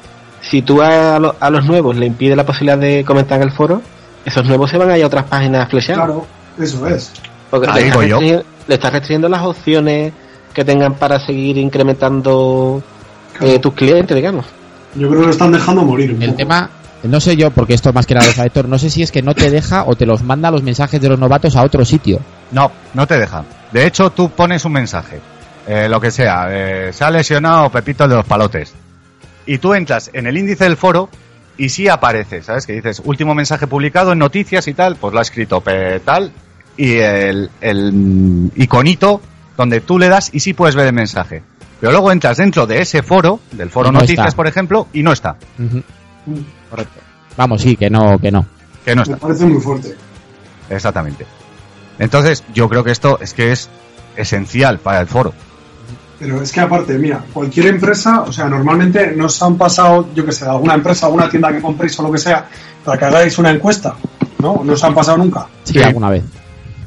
[0.41, 3.51] si tú a, lo- a los nuevos le impides la posibilidad de comentar en el
[3.51, 3.81] foro,
[4.23, 6.05] esos nuevos se van a ir a otras páginas flechadas.
[6.05, 6.25] Claro,
[6.59, 7.11] eso es.
[7.51, 8.19] Porque le, estás voy yo.
[8.19, 10.13] restringi- le estás restringiendo las opciones
[10.53, 12.81] que tengan para seguir incrementando
[13.41, 14.45] eh, tus clientes, digamos.
[14.95, 16.11] Yo creo que lo están dejando morir.
[16.11, 16.37] El poco.
[16.37, 16.69] tema,
[17.07, 19.21] no sé yo, porque esto más que nada sabe Héctor, no sé si es que
[19.21, 22.19] no te deja o te los manda los mensajes de los novatos a otro sitio.
[22.51, 23.43] No, no te deja.
[23.71, 25.19] De hecho, tú pones un mensaje,
[25.67, 28.73] eh, lo que sea, eh, se ha lesionado Pepito de los palotes.
[29.45, 31.09] Y tú entras en el índice del foro
[31.57, 32.65] y sí aparece, ¿sabes?
[32.65, 36.31] Que dices, último mensaje publicado en noticias y tal, pues lo ha escrito Pe- tal,
[36.77, 39.21] y el, el iconito
[39.55, 41.43] donde tú le das y sí puedes ver el mensaje.
[41.79, 44.35] Pero luego entras dentro de ese foro, del foro no noticias, está.
[44.35, 45.35] por ejemplo, y no está.
[46.69, 46.99] Correcto.
[47.37, 48.45] Vamos, sí, que no, que no.
[48.83, 49.95] Que no Me parece muy fuerte.
[50.69, 51.25] Exactamente.
[51.99, 53.69] Entonces, yo creo que esto es que es
[54.15, 55.33] esencial para el foro.
[56.19, 60.31] Pero es que aparte, mira, cualquier empresa, o sea, normalmente nos han pasado, yo que
[60.31, 62.47] sé, alguna empresa, alguna tienda que compréis o lo que sea,
[62.85, 63.95] para que hagáis una encuesta,
[64.39, 64.61] ¿no?
[64.63, 65.47] No os han pasado nunca.
[65.63, 65.83] Sí, Sí.
[65.83, 66.23] alguna vez.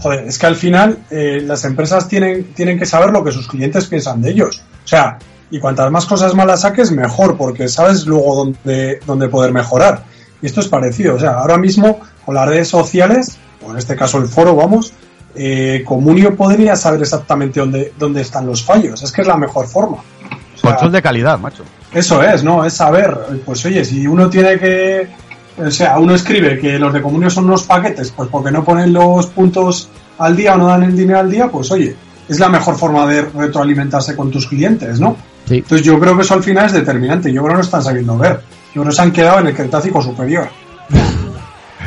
[0.01, 3.49] Joder, es que al final eh, las empresas tienen, tienen que saber lo que sus
[3.49, 4.63] clientes piensan de ellos.
[4.85, 5.19] O sea,
[5.51, 10.03] y cuantas más cosas malas saques, mejor, porque sabes luego dónde, dónde poder mejorar.
[10.43, 11.15] Y esto es parecido.
[11.15, 14.93] O sea, ahora mismo con las redes sociales, o en este caso el foro, vamos,
[15.35, 19.03] eh, Comunio podría saber exactamente dónde, dónde están los fallos.
[19.03, 19.97] Es que es la mejor forma.
[19.97, 21.65] O sea, Control de calidad, macho.
[21.93, 22.65] eso es, ¿no?
[22.65, 25.09] Es saber, pues oye, si uno tiene que,
[25.57, 28.93] o sea, uno escribe que los de comunio son unos paquetes, pues porque no ponen
[28.93, 31.97] los puntos al día o no dan el dinero al día, pues oye,
[32.29, 35.17] es la mejor forma de retroalimentarse con tus clientes, ¿no?
[35.49, 35.57] Sí.
[35.59, 38.17] Entonces yo creo que eso al final es determinante, yo creo que no están sabiendo
[38.19, 38.41] ver,
[38.75, 40.49] yo creo que se han quedado en el Cretácico superior.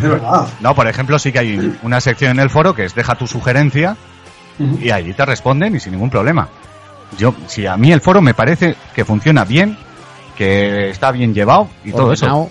[0.02, 0.48] De verdad.
[0.62, 3.28] No, por ejemplo, sí que hay una sección en el foro que es deja tu
[3.28, 3.96] sugerencia
[4.80, 6.48] y allí te responden y sin ningún problema.
[7.18, 9.78] Yo, si a mí el foro me parece que funciona bien,
[10.38, 12.26] que está bien llevado y todo eso.
[12.26, 12.50] Ordenado.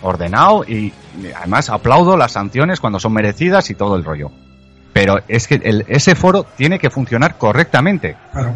[0.00, 0.92] Ordenado y
[1.36, 4.30] además aplaudo las sanciones cuando son merecidas y todo el rollo.
[4.92, 8.16] Pero es que el- ese foro tiene que funcionar correctamente.
[8.32, 8.54] Claro.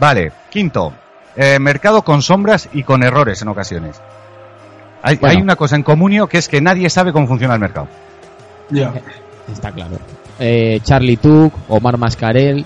[0.00, 0.94] Vale, quinto,
[1.36, 4.00] eh, mercado con sombras y con errores en ocasiones.
[5.02, 5.36] Hay, Bueno.
[5.36, 7.86] hay una cosa en comunio que es que nadie sabe cómo funciona el mercado.
[8.70, 8.92] Ya.
[9.52, 9.98] Está claro.
[10.38, 12.64] Eh, Charlie Tuck, Omar Mascarel,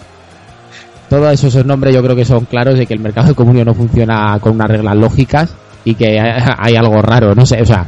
[1.08, 3.74] todos esos, nombres yo creo que son claros de que el mercado de comunio no
[3.74, 7.86] funciona con unas reglas lógicas y que hay, hay algo raro, no sé, o sea,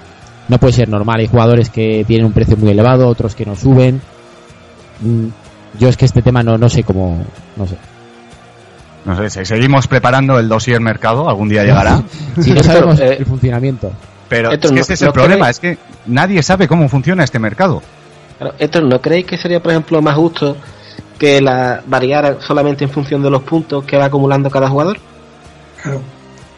[0.49, 1.21] no puede ser normal.
[1.21, 4.01] Hay jugadores que tienen un precio muy elevado, otros que no suben.
[5.01, 5.27] Mm,
[5.79, 7.23] Yo es que este tema no, no sé cómo,
[7.57, 7.77] no sé.
[9.07, 12.03] No sé, si seguimos preparando el dossier mercado, algún día llegará.
[12.43, 13.91] Si no sabemos eh, el funcionamiento.
[14.29, 16.67] Pero Esto es que no- ese es no el problema, cree- es que nadie sabe
[16.69, 17.81] cómo funciona este mercado.
[18.39, 20.57] Claro, esto ¿no creéis que sería, por ejemplo, más justo
[21.19, 24.99] que la variara solamente en función de los puntos que va acumulando cada jugador?
[25.83, 26.03] Claro.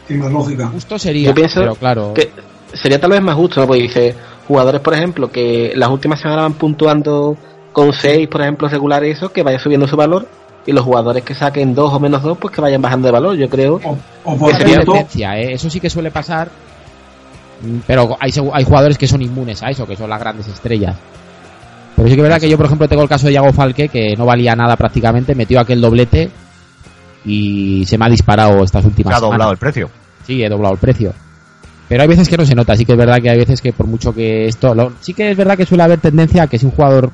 [0.07, 0.67] Tiene más lógica.
[0.67, 2.31] Justo sería, Yo pienso pero claro, que
[2.73, 3.67] sería tal vez más justo, ¿no?
[3.67, 4.15] Porque dice,
[4.47, 7.37] jugadores, por ejemplo, que las últimas semanas van puntuando
[7.71, 10.27] con 6, por ejemplo, regulares, eso, que vaya subiendo su valor,
[10.69, 13.35] y los jugadores que saquen 2 o menos 2, pues que vayan bajando de valor,
[13.35, 13.79] yo creo.
[13.83, 15.53] O, o por Que sería ejemplo, tendencia, ¿eh?
[15.53, 16.49] eso sí que suele pasar,
[17.61, 20.95] mm, pero hay, hay jugadores que son inmunes a eso, que son las grandes estrellas.
[21.95, 23.89] Pero sí que es verdad que yo, por ejemplo, tengo el caso de Iago Falque,
[23.89, 26.29] que no valía nada prácticamente, metió aquel doblete
[27.25, 29.51] y se me ha disparado estas últimas Se ha doblado semanas.
[29.53, 29.89] el precio.
[30.25, 31.13] Sí, he doblado el precio.
[31.89, 33.73] Pero hay veces que no se nota, sí que es verdad que hay veces que
[33.73, 34.75] por mucho que esto...
[34.75, 37.11] lo- sí que es verdad que suele haber tendencia a que si un jugador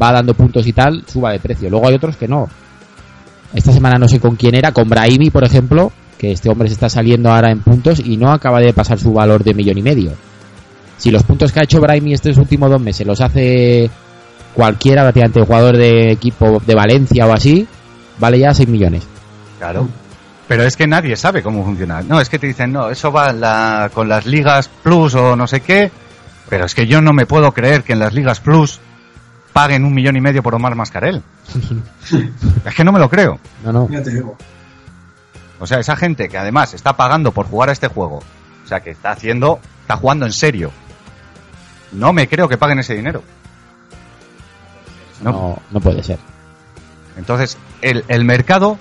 [0.00, 1.68] va dando puntos y tal, suba de precio.
[1.70, 2.48] Luego hay otros que no.
[3.54, 6.74] Esta semana no sé con quién era, con Brahimi, por ejemplo, que este hombre se
[6.74, 9.82] está saliendo ahora en puntos y no acaba de pasar su valor de millón y
[9.82, 10.12] medio.
[10.96, 13.90] Si los puntos que ha hecho Brahimi estos últimos dos meses los hace
[14.54, 17.66] cualquiera, prácticamente jugador de equipo de Valencia o así,
[18.18, 19.02] vale ya 6 millones.
[19.58, 19.88] Claro.
[20.48, 22.02] Pero es que nadie sabe cómo funciona.
[22.02, 25.46] No, es que te dicen, no, eso va la- con las ligas plus o no
[25.46, 25.90] sé qué.
[26.48, 28.78] Pero es que yo no me puedo creer que en las ligas plus
[29.52, 31.22] paguen un millón y medio por Omar Mascarel.
[32.64, 33.38] es que no me lo creo.
[33.64, 33.88] No, no.
[33.88, 34.36] ya te digo.
[35.58, 38.16] O sea, esa gente que además está pagando por jugar a este juego,
[38.64, 40.72] o sea, que está haciendo, está jugando en serio.
[41.92, 43.22] No me creo que paguen ese dinero.
[45.22, 45.30] No.
[45.30, 46.18] No, no puede ser.
[47.16, 48.78] Entonces, el, el mercado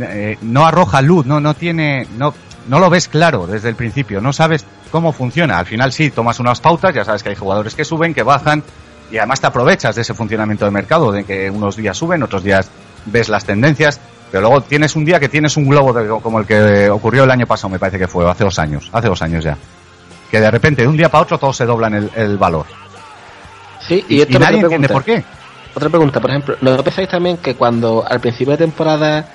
[0.00, 2.34] eh, no arroja luz, no, no tiene, no,
[2.68, 5.58] no lo ves claro desde el principio, no sabes cómo funciona.
[5.58, 8.62] Al final sí, tomas unas pautas, ya sabes que hay jugadores que suben, que bajan,
[9.10, 12.42] y además te aprovechas de ese funcionamiento de mercado, de que unos días suben, otros
[12.42, 12.68] días
[13.06, 16.46] ves las tendencias, pero luego tienes un día que tienes un globo de- como el
[16.46, 19.44] que ocurrió el año pasado, me parece que fue, hace dos años, hace dos años
[19.44, 19.56] ya.
[20.30, 22.66] Que de repente, de un día para otro, todos se doblan el, el valor.
[23.86, 25.22] Sí, y, Y, esto es nadie entiende por qué.
[25.74, 29.28] Otra pregunta, por ejemplo, ¿no pensáis también que cuando al principio de temporada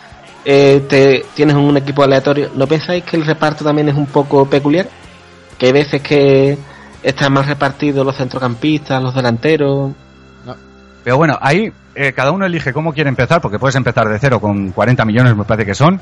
[0.45, 4.45] eh, te tienes un equipo aleatorio, ¿no pensáis que el reparto también es un poco
[4.45, 4.87] peculiar?
[5.57, 6.57] Que hay veces que
[7.03, 9.91] están más repartidos los centrocampistas, los delanteros.
[11.03, 14.39] Pero bueno, ahí eh, cada uno elige cómo quiere empezar, porque puedes empezar de cero
[14.39, 16.01] con 40 millones, me parece que son,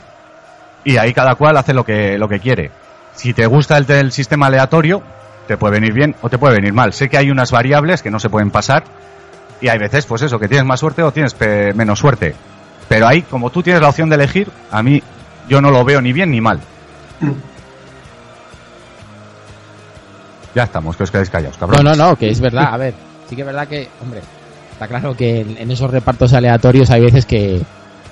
[0.84, 2.72] y ahí cada cual hace lo que, lo que quiere.
[3.14, 5.02] Si te gusta el del sistema aleatorio,
[5.48, 6.94] te puede venir bien o te puede venir mal.
[6.94, 8.84] Sé que hay unas variables que no se pueden pasar,
[9.62, 11.36] y hay veces, pues eso, que tienes más suerte o tienes
[11.76, 12.36] menos suerte.
[12.90, 15.02] Pero ahí, como tú tienes la opción de elegir, a mí
[15.48, 16.60] yo no lo veo ni bien ni mal.
[20.56, 21.84] Ya estamos, que os quedáis callados, cabrón.
[21.84, 22.74] No, no, no, que es verdad.
[22.74, 22.94] A ver,
[23.30, 24.22] sí que es verdad que, hombre,
[24.72, 27.62] está claro que en, en esos repartos aleatorios hay veces que,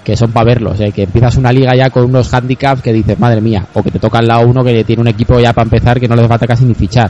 [0.04, 0.80] que son para verlos.
[0.80, 0.92] ¿eh?
[0.92, 4.00] Que empiezas una liga ya con unos handicaps que dices, madre mía, o que te
[4.00, 6.46] toca al lado uno que tiene un equipo ya para empezar que no le falta
[6.46, 7.10] casi ni fichar.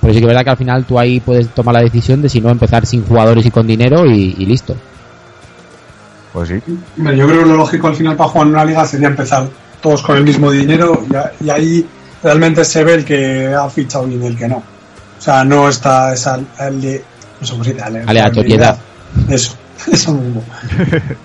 [0.00, 2.28] Pero sí que es verdad que al final tú ahí puedes tomar la decisión de
[2.28, 4.74] si no empezar sin jugadores y con dinero y, y listo.
[6.32, 6.60] Pues sí.
[6.96, 9.46] Yo creo que lo lógico al final para jugar en una liga sería empezar
[9.80, 11.04] todos con el mismo dinero
[11.40, 11.86] y, y ahí
[12.24, 14.56] realmente se ve el que ha fichado bien y el que no.
[14.56, 17.04] O sea, no está esa ale-
[17.40, 18.76] no sé ale- Aleatoriedad.
[19.28, 19.54] Eso,
[19.92, 20.42] eso mismo.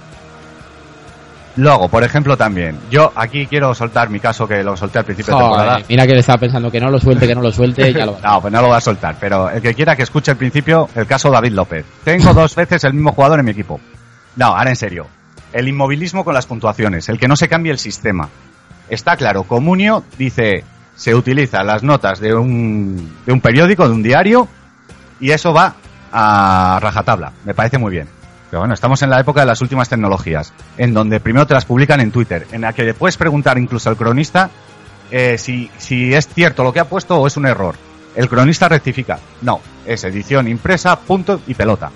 [1.55, 5.33] Luego, por ejemplo, también, yo aquí quiero soltar mi caso que lo solté al principio
[5.35, 5.71] de temporada.
[5.73, 8.05] Joder, mira que le estaba pensando que no lo suelte, que no lo suelte, ya
[8.05, 10.37] lo No, pues no lo voy a soltar, pero el que quiera que escuche al
[10.37, 11.85] principio, el caso David López.
[12.05, 13.79] Tengo dos veces el mismo jugador en mi equipo.
[14.37, 15.07] No, ahora en serio.
[15.51, 18.29] El inmovilismo con las puntuaciones, el que no se cambie el sistema.
[18.87, 20.63] Está claro, Comunio dice,
[20.99, 24.49] se utilizan las notas de un, de un periódico, de un diario,
[25.21, 25.75] y eso va
[26.11, 27.31] a rajatabla.
[27.45, 28.09] Me parece muy bien.
[28.49, 31.63] Pero bueno, estamos en la época de las últimas tecnologías, en donde primero te las
[31.63, 34.49] publican en Twitter, en la que le puedes preguntar incluso al cronista
[35.09, 37.75] eh, si, si es cierto lo que ha puesto o es un error.
[38.13, 39.19] El cronista rectifica.
[39.41, 41.91] No, es edición impresa, punto y pelota.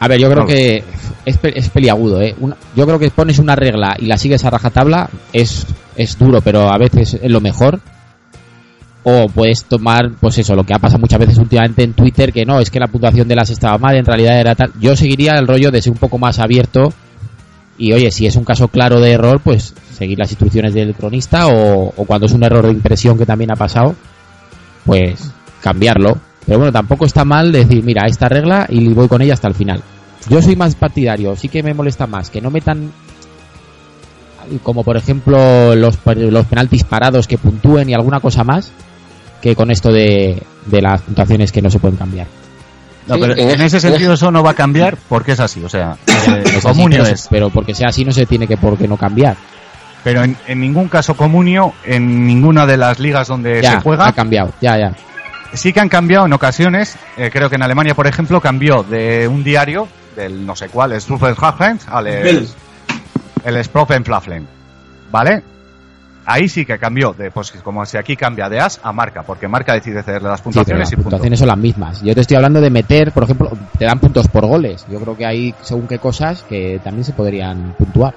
[0.00, 0.46] A ver, yo creo No.
[0.46, 0.84] que
[1.24, 2.34] es peliagudo, ¿eh?
[2.38, 6.40] Una- yo creo que pones una regla y la sigues a rajatabla es, es duro,
[6.40, 7.80] pero a veces es lo mejor.
[9.04, 12.44] O puedes tomar, pues eso, lo que ha pasado muchas veces últimamente en Twitter, que
[12.44, 14.72] no, es que la puntuación de las estaba mal, en realidad era tal.
[14.80, 16.92] Yo seguiría el rollo de ser un poco más abierto
[17.78, 21.46] y, oye, si es un caso claro de error, pues seguir las instrucciones del cronista
[21.46, 23.94] o, o cuando es un error de impresión que también ha pasado,
[24.84, 25.32] pues
[25.62, 26.18] cambiarlo.
[26.48, 29.54] Pero bueno, tampoco está mal decir, mira, esta regla y voy con ella hasta el
[29.54, 29.82] final.
[30.28, 32.90] Yo soy más partidario, sí que me molesta más que no metan
[34.62, 38.72] como por ejemplo los, los penaltis parados que puntúen y alguna cosa más
[39.42, 42.26] que con esto de, de las puntuaciones que no se pueden cambiar.
[43.06, 45.96] No, pero en ese- sentido eso no va a cambiar porque es así, o sea,
[46.06, 47.28] eh, Es así, comunio pero, es.
[47.30, 49.36] pero porque sea así no se tiene que por qué no cambiar.
[50.02, 54.06] Pero en, en ningún caso comunio, en ninguna de las ligas donde ya, se juega,
[54.08, 54.92] ha cambiado, ya, ya.
[55.52, 56.96] Sí que han cambiado en ocasiones.
[57.16, 60.92] eh, creo que en Alemania, por ejemplo, cambió de un diario, del no sé cuál,
[60.92, 62.06] el Struffelhafen, al
[63.44, 64.46] el Sprofenflaflen.
[65.10, 65.42] ¿Vale?
[66.26, 69.48] Ahí sí que cambió, de, pues como si aquí cambia de as a marca, porque
[69.48, 71.08] marca decide cederle las Sí, pero puntuaciones las y punto.
[71.10, 72.02] puntuaciones son las mismas.
[72.02, 74.84] Yo te estoy hablando de meter, por ejemplo, te dan puntos por goles.
[74.90, 78.12] Yo creo que hay según qué cosas que también se podrían puntuar.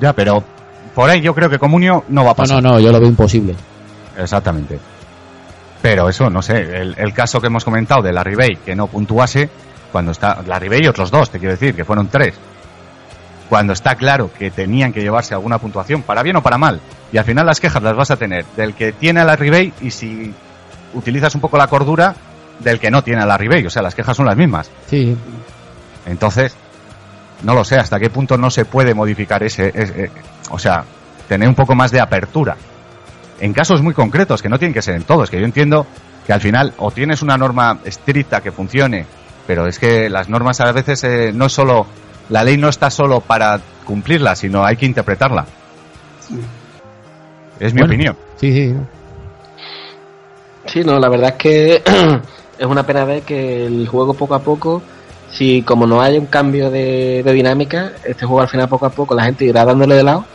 [0.00, 0.42] Ya, pero
[0.94, 2.62] por ahí yo creo que comunio no va a No, pasar.
[2.62, 3.54] no, no, yo lo veo imposible.
[4.16, 4.78] Exactamente.
[5.82, 8.88] Pero eso, no sé, el, el caso que hemos comentado de la Ribey, que no
[8.88, 9.48] puntuase,
[9.92, 12.34] cuando está, la Ribey y otros dos, te quiero decir, que fueron tres.
[13.48, 16.80] Cuando está claro que tenían que llevarse alguna puntuación, para bien o para mal.
[17.12, 19.72] Y al final las quejas las vas a tener del que tiene a la Ribey
[19.80, 20.34] y si
[20.94, 22.14] utilizas un poco la cordura,
[22.58, 23.64] del que no tiene a la Ribey.
[23.64, 24.70] O sea, las quejas son las mismas.
[24.88, 25.16] Sí,
[26.06, 26.54] Entonces,
[27.44, 30.10] no lo sé hasta qué punto no se puede modificar ese, ese-
[30.50, 30.84] o sea,
[31.28, 32.56] tener un poco más de apertura.
[33.40, 35.86] En casos muy concretos, que no tienen que ser en todos, que yo entiendo
[36.26, 39.06] que al final o tienes una norma estricta que funcione,
[39.46, 41.86] pero es que las normas a veces eh, no es solo,
[42.28, 45.46] la ley no está solo para cumplirla, sino hay que interpretarla.
[47.60, 47.86] Es mi Bueno.
[47.94, 48.16] opinión.
[48.36, 48.74] sí, sí.
[50.66, 51.82] Sí, no, la verdad es que
[52.58, 54.82] es una pena ver que el juego poco a poco,
[55.30, 58.90] si como no hay un cambio de, de dinámica, este juego al final poco a
[58.90, 60.26] poco la gente irá dándole de lado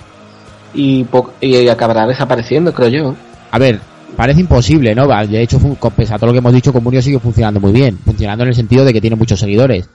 [0.73, 3.15] y, po- y acabará desapareciendo, creo yo.
[3.51, 3.79] A ver,
[4.15, 5.07] parece imposible, ¿no?
[5.07, 5.59] Va, De hecho,
[5.95, 7.97] pese a todo lo que hemos dicho, Comunio sigue funcionando muy bien.
[8.03, 9.89] Funcionando en el sentido de que tiene muchos seguidores.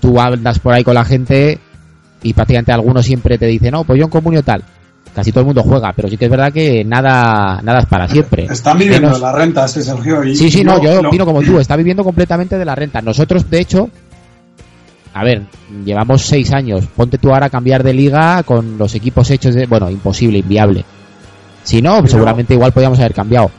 [0.00, 1.58] Tú andas por ahí con la gente
[2.22, 4.62] y prácticamente algunos siempre te dicen, no, pues yo en Comunio tal.
[5.14, 8.06] Casi todo el mundo juega, pero sí que es verdad que nada, nada es para
[8.06, 8.44] siempre.
[8.44, 10.22] Están viviendo Menos- de las rentas, sí, Sergio.
[10.22, 13.00] Y Sí, sí, no, yo opino como tú, está viviendo completamente de la renta.
[13.00, 13.88] Nosotros, de hecho,
[15.14, 15.42] a ver,
[15.84, 16.84] llevamos seis años.
[16.96, 19.66] Ponte tú ahora a cambiar de liga con los equipos hechos de.
[19.66, 20.84] Bueno, imposible, inviable.
[21.64, 23.50] Si no, Pero- seguramente igual podíamos haber cambiado.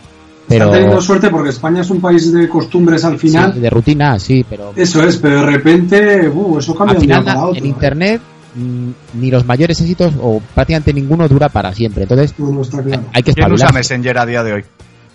[0.48, 3.54] Pero Están teniendo suerte porque España es un país de costumbres al final.
[3.54, 7.02] sí, de rutina, sí, pero Eso es, pero de repente, uh, eso cambia al de
[7.04, 7.60] un día final para otro.
[7.60, 7.68] en ¿eh?
[7.68, 8.22] internet
[8.56, 8.90] mm,
[9.22, 12.02] ni los mayores éxitos o prácticamente ninguno dura para siempre.
[12.04, 13.04] Entonces No, no está claro.
[13.14, 13.70] hay que ¿Quién usa.
[13.72, 14.64] Messenger a día de hoy?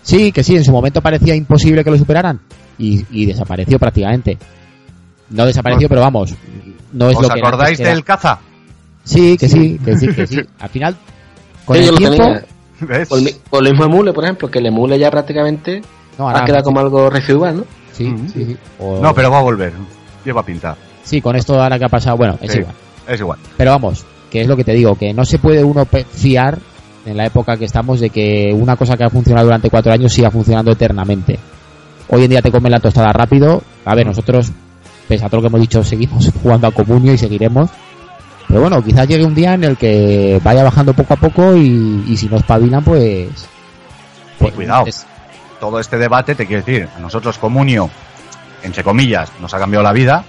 [0.02, 2.38] Sí, que sí, en su momento parecía imposible que lo superaran
[2.78, 4.38] y, y desapareció prácticamente.
[5.30, 6.34] No desapareció, pero vamos,
[6.92, 7.90] no es ¿Os lo que acordáis era.
[7.90, 8.38] del caza?
[9.04, 10.40] Sí, que sí, que sí, que sí.
[10.60, 10.96] Al final,
[11.64, 12.24] con Sí, el tiempo.
[13.50, 15.80] O el, mismo emule, por ejemplo, que el emule ya prácticamente
[16.18, 17.64] no, ha quedado como algo residual, ¿no?
[17.92, 18.28] sí, Mm.
[18.28, 18.56] sí, sí.
[18.78, 19.72] O- No, pero va a volver.
[20.24, 20.76] Lleva pinta.
[21.02, 22.58] sí, con esto ahora que ha pasado, bueno, es Sí.
[22.58, 22.74] igual.
[23.06, 23.38] Es igual.
[23.56, 26.58] Pero vamos, que es lo que te digo, que no se puede uno fiar
[27.06, 30.12] en la época que estamos de que una cosa que ha funcionado durante cuatro años
[30.12, 31.38] siga funcionando eternamente.
[32.08, 33.62] Hoy en día te comen la tostada rápido.
[33.84, 34.50] A ver, nosotros,
[35.08, 37.70] pese a todo lo que hemos dicho, seguimos jugando a comunio y seguiremos.
[38.48, 42.04] Pero bueno, quizás llegue un día en el que vaya bajando poco a poco y,
[42.06, 43.28] y si no espabilan, pues...
[44.38, 44.86] pues cuidado.
[44.86, 45.06] es-
[45.60, 47.88] Todo este debate, te quiero decir, a nosotros Comunio,
[48.62, 50.24] entre comillas, nos ha cambiado la vida,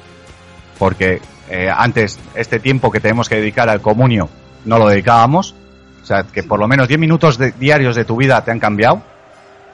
[0.80, 4.30] porque eh, antes este tiempo que tenemos que dedicar al Comunio
[4.66, 5.54] no lo dedicábamos.
[6.02, 8.60] O sea, que por lo menos 10 minutos de- diarios de tu vida te han
[8.60, 9.02] cambiado.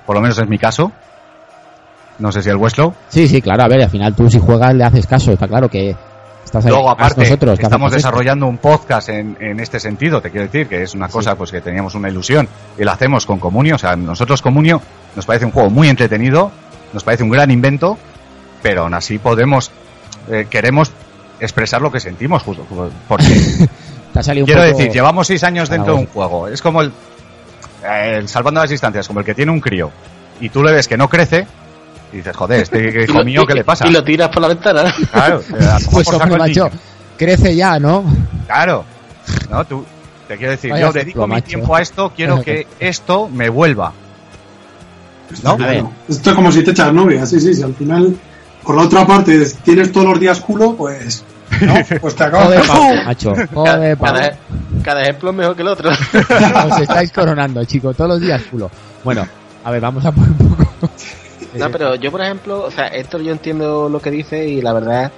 [0.05, 0.91] Por lo menos es mi caso.
[2.21, 2.93] No sé si el vuestro.
[3.09, 5.67] Sí, sí, claro, a ver, al final tú si juegas le haces caso, está claro
[5.67, 5.95] que
[6.45, 6.63] estás.
[6.65, 7.95] Luego, aparte, nosotros, estamos esto.
[7.97, 11.51] desarrollando un podcast en, en este sentido, te quiero decir, que es una cosa pues
[11.51, 13.75] que teníamos una ilusión y la hacemos con Comunio.
[13.75, 14.81] O sea, nosotros Comunio
[15.15, 16.51] nos parece un juego muy entretenido,
[16.93, 17.97] nos parece un gran invento,
[18.61, 19.71] pero aún así podemos,
[20.29, 20.91] eh, queremos
[21.39, 22.65] expresar lo que sentimos, justo,
[23.07, 23.25] porque
[24.45, 26.47] quiero poco- decir, llevamos seis años dentro de un juego.
[26.47, 26.91] Es como el,
[27.83, 29.89] eh, el salvando las distancias, como el que tiene un crío
[30.39, 31.47] y tú le ves que no crece
[32.11, 33.87] y dices, joder, este hijo mío, ¿qué le pasa?
[33.87, 34.93] Y lo tiras por la ventana.
[35.11, 36.69] Claro, eh, Pues por hombre, macho,
[37.17, 38.03] crece ya, ¿no?
[38.47, 38.83] Claro.
[39.49, 39.85] No, tú,
[40.27, 41.47] te quiero decir, Vaya yo dedico mi macho.
[41.47, 43.93] tiempo a esto, quiero que esto me vuelva.
[45.43, 45.55] ¿No?
[45.57, 45.91] Claro.
[46.09, 47.63] Esto es como si te echas novia, sí, sí, sí.
[47.63, 48.15] Al final,
[48.63, 51.23] por la otra parte, tienes todos los días culo, pues.
[51.61, 51.73] ¿no?
[52.01, 52.47] Pues te acabas.
[52.47, 53.33] Joder, pavo, macho.
[53.33, 54.37] Cada, Joder, cada,
[54.83, 55.89] cada ejemplo es mejor que el otro.
[55.91, 58.69] Os estáis coronando, chicos, todos los días culo.
[59.03, 59.25] Bueno,
[59.63, 60.89] a ver, vamos a poner un poco.
[61.53, 64.73] No, pero yo, por ejemplo, o sea, esto yo entiendo lo que dice y la
[64.73, 65.11] verdad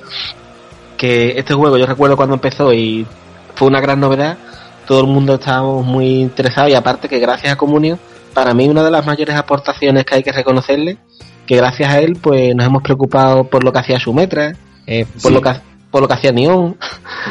[0.98, 3.06] que este juego yo recuerdo cuando empezó y
[3.56, 4.38] fue una gran novedad.
[4.88, 7.98] Todo el mundo estábamos muy interesados y aparte que gracias a Comunio,
[8.34, 10.98] para mí una de las mayores aportaciones que hay que reconocerle,
[11.46, 14.54] que gracias a él pues nos hemos preocupado por lo que hacía Sumetra,
[14.86, 15.52] Eh, por sí, lo que
[15.92, 16.76] por lo que hacía Neon,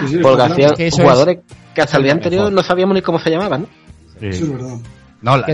[0.00, 1.38] Sí, sí, por lo que hacían jugadores
[1.74, 2.52] que hasta el día anterior mejor.
[2.54, 3.62] no sabíamos ni cómo se llamaban.
[3.62, 3.66] ¿no?
[4.20, 4.76] Sí, es verdad.
[5.22, 5.46] No, la,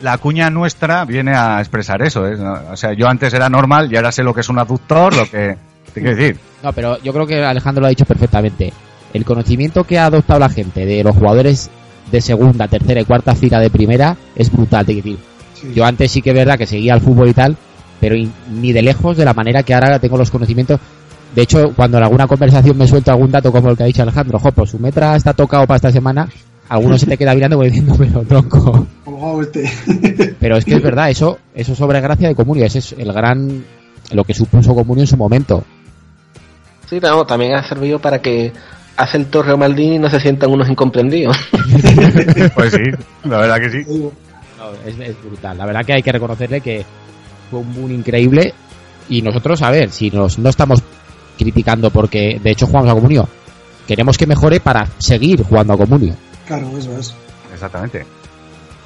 [0.00, 2.26] la cuña nuestra viene a expresar eso.
[2.26, 2.34] ¿eh?
[2.70, 5.24] O sea, yo antes era normal y ahora sé lo que es un aductor, lo
[5.30, 5.56] que...
[5.92, 6.38] Te quiero decir.
[6.62, 8.72] No, pero yo creo que Alejandro lo ha dicho perfectamente.
[9.12, 11.70] El conocimiento que ha adoptado la gente de los jugadores
[12.10, 14.86] de segunda, tercera y cuarta fila de primera es brutal.
[14.86, 15.24] te quiero decir.
[15.54, 15.72] Sí.
[15.74, 17.56] Yo antes sí que es verdad que seguía al fútbol y tal,
[18.00, 20.80] pero in- ni de lejos de la manera que ahora tengo los conocimientos.
[21.34, 24.02] De hecho, cuando en alguna conversación me suelto algún dato como el que ha dicho
[24.02, 26.26] Alejandro, jo, pues su metra está tocado para esta semana,
[26.72, 28.86] alguno se te queda mirando como diciendo, pero tronco.
[29.42, 30.34] Este.
[30.40, 33.62] Pero es que es verdad, eso, eso sobre gracia de Comunio, ese es el gran,
[34.12, 35.62] lo que supuso Comunio en su momento.
[36.88, 38.52] Sí, no, también ha servido para que
[38.96, 41.36] hace el Torre o Maldini no se sientan unos incomprendidos.
[42.54, 42.82] Pues sí,
[43.24, 43.84] la verdad que sí.
[43.88, 45.58] No, es, es brutal.
[45.58, 46.84] La verdad que hay que reconocerle que
[47.50, 48.54] fue un boom increíble
[49.08, 50.82] y nosotros, a ver, si nos, no estamos
[51.38, 53.28] criticando porque de hecho jugamos a Comunio,
[53.86, 56.14] queremos que mejore para seguir jugando a Comunio.
[56.46, 57.14] Claro, eso es.
[57.52, 58.04] Exactamente.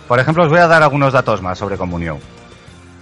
[0.09, 2.19] Por ejemplo, os voy a dar algunos datos más sobre Comunión.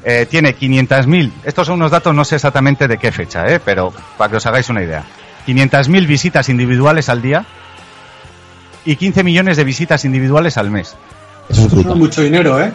[0.05, 3.59] Eh, tiene 500.000, estos son unos datos, no sé exactamente de qué fecha, ¿eh?
[3.65, 5.03] pero para que os hagáis una idea.
[5.47, 7.45] 500.000 visitas individuales al día
[8.85, 10.95] y 15 millones de visitas individuales al mes.
[11.49, 12.73] Eso es mucho dinero, ¿eh?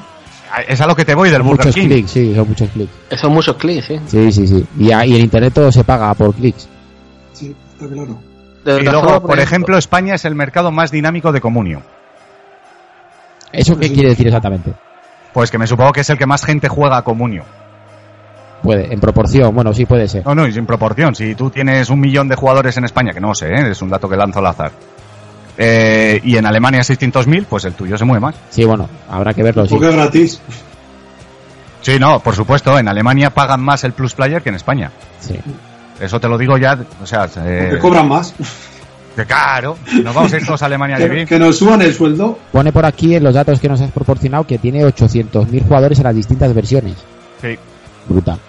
[0.68, 1.88] Es a lo que te voy del Burger Muchos King.
[1.88, 2.92] clics, sí, son muchos clics.
[3.22, 4.00] Son muchos clics, ¿sí?
[4.08, 4.66] Sí, sí, sí.
[4.80, 6.68] Y, a- y en internet todo se paga por clics.
[7.34, 8.20] Sí, está claro.
[8.78, 11.82] Y luego, por ejemplo, España es el mercado más dinámico de Comunio.
[13.52, 13.94] ¿Eso qué Sí.
[13.94, 14.74] quiere decir exactamente?
[15.34, 17.44] Pues que me supongo que es el que más gente juega a Comunio.
[18.62, 20.26] Puede, en proporción, bueno, sí puede ser.
[20.26, 21.16] No, no, y sin proporción.
[21.16, 23.72] Si tú tienes un millón de jugadores en España, que no sé, ¿eh?
[23.72, 24.72] es un dato que lanzo al azar,
[25.58, 28.36] eh, y en Alemania 600.000, pues el tuyo se mueve más.
[28.50, 29.70] Sí, bueno, habrá que verlo, sí.
[29.76, 30.42] Porque es gratis.
[31.82, 34.92] Sí, no, por supuesto, en Alemania pagan más el Plus Player que en España.
[35.22, 35.40] sí.
[36.00, 38.34] Eso te lo digo ya, o sea, Porque eh, cobran más.
[39.16, 41.28] que claro, nos vamos a ir todos a Alemania a Que, vivir.
[41.28, 42.40] que nos suban el sueldo.
[42.52, 46.04] Pone por aquí en los datos que nos has proporcionado que tiene 800.000 jugadores en
[46.06, 46.96] las distintas versiones.
[47.42, 47.58] Sí.
[48.08, 48.40] Brutal.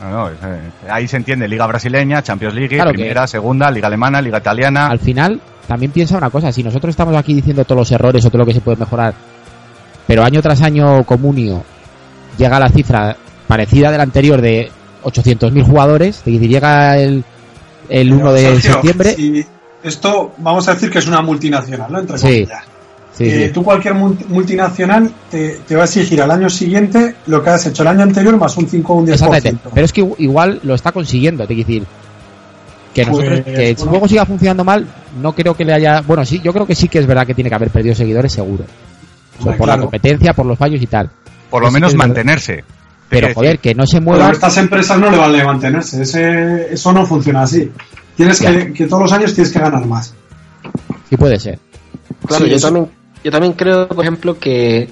[0.00, 0.60] No, no, es, eh,
[0.90, 4.86] ahí se entiende Liga Brasileña, Champions League, Claro que- Primera, Segunda, Liga Alemana, Liga Italiana.
[4.88, 8.28] Al final, también piensa una cosa, si nosotros estamos aquí diciendo todos los errores o
[8.30, 9.14] todo lo que se puede mejorar,
[10.06, 11.62] pero año tras año Comunio
[12.36, 14.70] llega a la cifra parecida del anterior de
[15.04, 17.24] 800.000 jugadores, es decir, llega el,
[17.88, 19.14] el 1 de Sergio, septiembre.
[19.14, 19.44] si
[19.82, 21.98] esto, vamos a decir que es una multinacional, ¿no?
[22.00, 22.64] Entre Sí, comillas.
[23.16, 23.52] Sí, Eh, sí.
[23.52, 27.64] Tú cualquier multi- multinacional te, te va a exigir al año siguiente lo que has
[27.66, 29.12] hecho el año anterior más un 5 o un 10%.
[29.12, 29.68] Exactamente.
[29.72, 31.86] Pero es que igu- igual lo está consiguiendo, te quiero decir.
[32.92, 33.90] Que, nosotros, Pues, que el bueno.
[33.90, 34.86] juego siga funcionando mal,
[35.20, 36.00] no creo que le haya.
[36.00, 38.32] Bueno, sí, yo creo que sí que es verdad que tiene que haber perdido seguidores,
[38.32, 38.64] seguro.
[38.64, 41.10] O sea, Hombre, por la competencia, por los fallos y tal.
[41.50, 42.64] Por lo menos mantenerse.
[43.08, 44.32] Pero joder, que no se Bueno, mueva.
[44.32, 46.02] estas empresas no le vale mantenerse.
[46.02, 47.70] Ese, eso no funciona así.
[48.16, 50.14] Tienes que, que todos los años tienes que ganar más.
[51.08, 51.58] Sí puede ser.
[52.26, 52.90] Claro, Sí, yo eso- también,
[53.22, 54.88] yo también creo, por ejemplo, que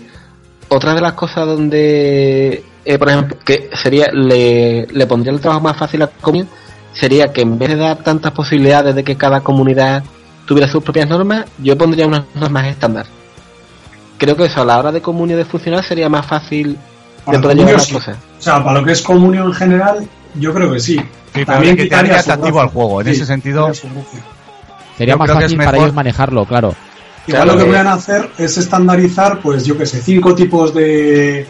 [0.68, 5.60] otra de las cosas donde, eh, por ejemplo, que sería, le, le pondría el trabajo
[5.62, 6.46] más fácil a Comunio,
[6.92, 10.02] sería que en vez de dar tantas posibilidades de que cada comunidad
[10.46, 13.06] tuviera sus propias normas, yo pondría unas normas estándar.
[14.18, 16.76] Creo que eso a la hora de Comunio de funcionar sería más fácil
[17.24, 17.94] Para llevar sí.
[17.94, 18.16] cosas.
[18.38, 20.96] O sea, para lo que es comunio en general, yo creo que sí.
[21.34, 23.00] Sí, pero que te quitaría haría atractivo al juego.
[23.00, 23.70] En ese sentido-.
[24.96, 26.74] Sería más fácil para ellos manejarlo, claro.
[27.26, 27.66] Igual Claro, lo que eh.
[27.72, 31.46] pueden hacer es estandarizar, pues yo qué sé, cinco tipos de,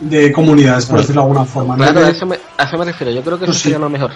[0.00, 1.76] de comunidades, por decirlo de alguna forma.
[1.76, 1.84] ¿no?
[1.84, 3.12] Claro, a eso me, a eso me refiero.
[3.12, 3.62] Yo creo que eso Pues sí.
[3.64, 4.10] sería lo mejor.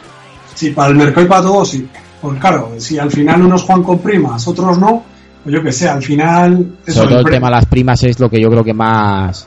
[0.54, 1.86] Sí, para el mercado y para todos, sí.
[2.22, 5.04] Pues claro, si al final unos juegan con primas, otros no,
[5.42, 6.66] pues yo que sé, al final...
[6.86, 8.72] eso, Sobre todo el pre- tema de las primas es lo que yo creo que
[8.72, 9.46] más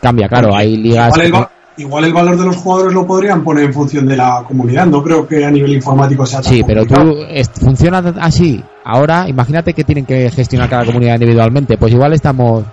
[0.00, 0.54] cambia, claro.
[0.54, 1.08] Hay ligas.
[1.08, 4.06] Igual el, que- va- igual el valor de los jugadores lo podrían poner en función
[4.06, 7.26] de la comunidad, no creo que a nivel informático sea tan Sí, pero complicado.
[7.54, 8.62] tú funciona así.
[8.84, 11.76] Ahora, imagínate que tienen que gestionar cada comunidad individualmente.
[11.78, 12.64] Pues igual estamos.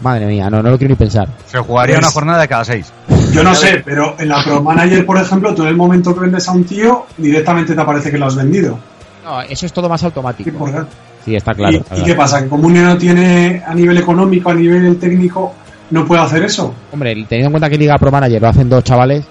[0.00, 1.28] Madre mía, no, no lo quiero ni pensar.
[1.46, 2.92] Se jugaría Pues- una jornada de cada seis.
[3.32, 6.20] Yo no sé, pero en la Pro Manager, por ejemplo, tú en el momento que
[6.20, 8.76] vendes a un tío, directamente te aparece que lo has vendido.
[9.24, 10.50] No, eso es todo más ¿Y, automático.
[10.58, 10.80] por qué?
[11.24, 11.72] Sí, está claro.
[11.72, 12.04] ¿Y- está ¿Y, claro.
[12.12, 12.42] qué pasa?
[12.42, 15.54] ¿Que Comunio no tiene, a nivel económico, a nivel técnico,
[15.90, 16.74] no puede hacer eso?
[16.92, 19.24] Hombre, teniendo en cuenta que Liga Pro Manager lo hacen dos chavales.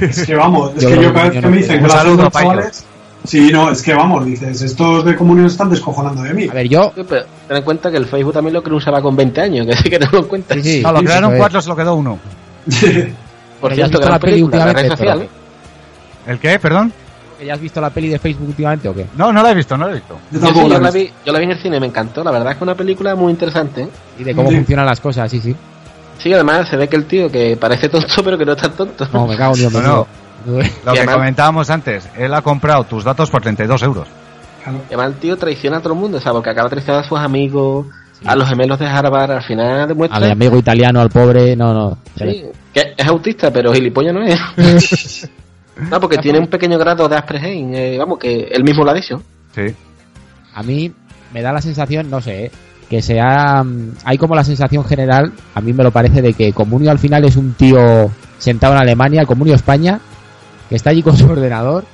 [0.00, 1.94] Es que vamos, es Yo que yo que cada vez que me dicen que lo
[1.94, 2.86] hacen dos chavales...
[3.24, 6.48] Sí, no, es que vamos, dices, estos de Comunio están descojonando de mí.
[6.50, 6.90] A ver, yo.
[6.96, 9.40] Sí, pero ten en cuenta que el Facebook también lo creó un chaval con 20
[9.40, 10.54] años, que sí que no lo cuenta.
[10.56, 10.82] Sí, sí.
[10.82, 12.18] No, lo sí, crearon cuatro, se lo quedó uno.
[13.60, 15.18] Por Pero ya has cierto, gran la peli película, la red últimamente, social.
[15.18, 16.58] pero- ¿El qué?
[16.58, 16.92] Perdón.
[17.38, 19.06] ¿Que ¿Ya has visto la peli de Facebook últimamente o qué?
[19.16, 20.18] No, no la he visto, no la he visto.
[20.32, 22.24] Yo Yo, tampoco sí, yo la vi, yo la vi en el cine, me encantó.
[22.24, 23.82] La verdad es que es una película muy interesante.
[23.82, 23.88] ¿eh?
[24.18, 24.56] Y de cómo Sí.
[24.56, 25.54] funcionan las cosas, sí, sí.
[26.22, 28.72] Sí, además se ve que el tío que parece tonto, pero que no es tan
[28.72, 29.08] tonto.
[29.12, 30.06] No, me cago en Dios No.
[30.44, 34.08] Lo que además- comentábamos antes, él ha comprado tus datos por 32 euros.
[34.64, 37.08] Y además el tío traiciona a todo el mundo, o sea, porque acaba traicionando a
[37.08, 37.86] sus amigos,
[38.24, 41.98] a los gemelos de Harvard, al final demuestra Al amigo italiano, al pobre, no, no.
[42.16, 45.28] sí, que es autista, pero gilipollas no es.
[45.90, 48.94] no, porque tiene un pequeño grado de Asperger, eh, vamos, que él mismo lo ha
[48.94, 49.20] dicho.
[49.54, 49.74] Sí.
[50.54, 50.92] A mí
[51.32, 52.50] me da la sensación, no sé, ¿eh?
[52.92, 53.64] Que sea.
[53.64, 56.98] mm, Hay como la sensación general, a mí me lo parece, de que Comunio al
[56.98, 59.98] final es un tío sentado en Alemania, Comunio España,
[60.68, 61.84] que está allí con su ordenador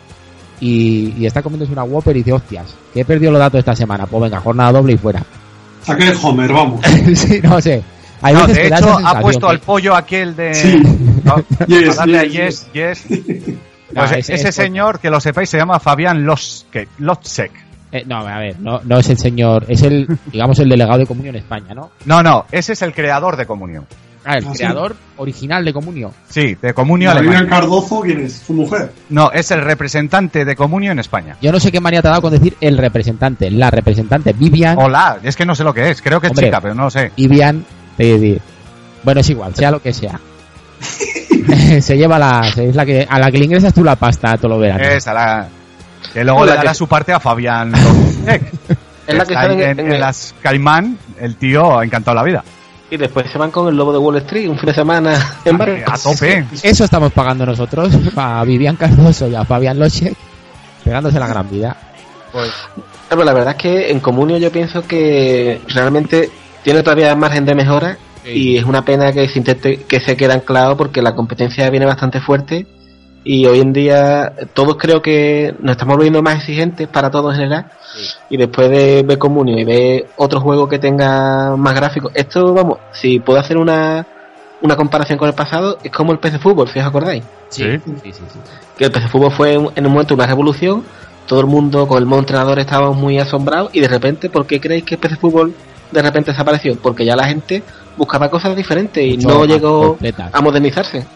[0.61, 3.77] y, y está comiéndose una Whopper y dice, hostias, que he perdido los datos esta
[3.77, 4.07] semana.
[4.07, 5.23] Pues venga, jornada doble y fuera.
[5.85, 6.81] Saqué el Homer, vamos.
[7.15, 7.81] sí, no sé.
[8.21, 10.53] Hay No, veces de hecho, ha puesto que- al pollo aquel de.
[10.53, 10.83] Sí.
[11.23, 11.37] No,
[11.69, 13.07] Yes, a yes, yes, yes.
[13.93, 17.68] No, Pues ese- señor, que lo sepáis, se llama Fabián Lotzek.
[17.91, 21.07] Eh, no, a ver, no, no es el señor, es el, digamos, el delegado de
[21.07, 21.91] Comunio en España, ¿no?
[22.05, 23.87] No, no, ese es el creador de Comunión.
[24.25, 24.59] Ah, el Ah, sí.
[24.59, 26.13] creador original de Comunio.
[26.29, 27.47] Sí, de Comunio Alemania.
[27.49, 28.35] Cardozo, ¿quién es?
[28.47, 28.93] Su mujer.
[29.09, 31.37] No, es el representante de Comunio en España.
[31.41, 34.77] Yo no sé qué manía te ha dado con decir el representante, la representante, Vivian.
[34.79, 36.47] Hola, es que no sé lo que es, creo que es Hombre.
[36.47, 37.13] chica, pero no lo sé.
[37.17, 37.65] Vivian,
[37.97, 38.41] te decir.
[39.03, 40.21] Bueno, es igual, sea lo que sea.
[41.81, 44.49] se lleva la, es la que, a la que le ingresas tú la pasta todo
[44.49, 44.83] lo verano.
[44.85, 45.49] Esa, la...
[46.13, 47.73] Que luego le dará que- su parte a Fabián.
[49.07, 51.85] Es la que Está sale en, en, en en el- las Caimán, el tío ha
[51.85, 52.45] encantado la vida.
[52.91, 55.57] Y después se van con el lobo de Wall Street un fin de semana en
[55.57, 55.91] barco.
[55.91, 56.45] A tope.
[56.63, 60.13] Eso estamos pagando nosotros a Vivian Cardoso y a Fabián Loche
[60.85, 61.75] pegándose la gran vida.
[62.35, 62.41] Ah,
[63.09, 66.31] pero la verdad es que en Comunio yo pienso que realmente
[66.63, 67.97] tiene todavía margen de mejora
[68.27, 71.87] y es una pena que se intente que se quede anclado porque la competencia viene
[71.87, 72.67] bastante fuerte
[73.31, 77.37] y hoy en día todos creo que nos estamos volviendo más exigentes para todo en
[77.37, 77.67] general
[78.31, 82.79] y después de ver Comunio y ver otro juego que tenga más gráficos esto vamos
[82.93, 84.07] si puedo hacer una
[84.63, 87.65] una comparación con el pasado es como el PC Fútbol si os acordáis Sí.
[87.85, 88.39] sí, sí, sí.
[88.77, 90.85] que el PC Fútbol fue en un momento una revolución,
[91.27, 94.61] todo el mundo con el modo entrenador estábamos muy asombrados y de repente, ¿por qué
[94.61, 95.55] creéis que el PC Fútbol
[95.91, 96.77] de repente desapareció?
[96.77, 97.63] Porque ya la gente
[97.97, 99.99] buscaba cosas diferentes y Mucho no llegó
[100.33, 101.07] a modernizarse.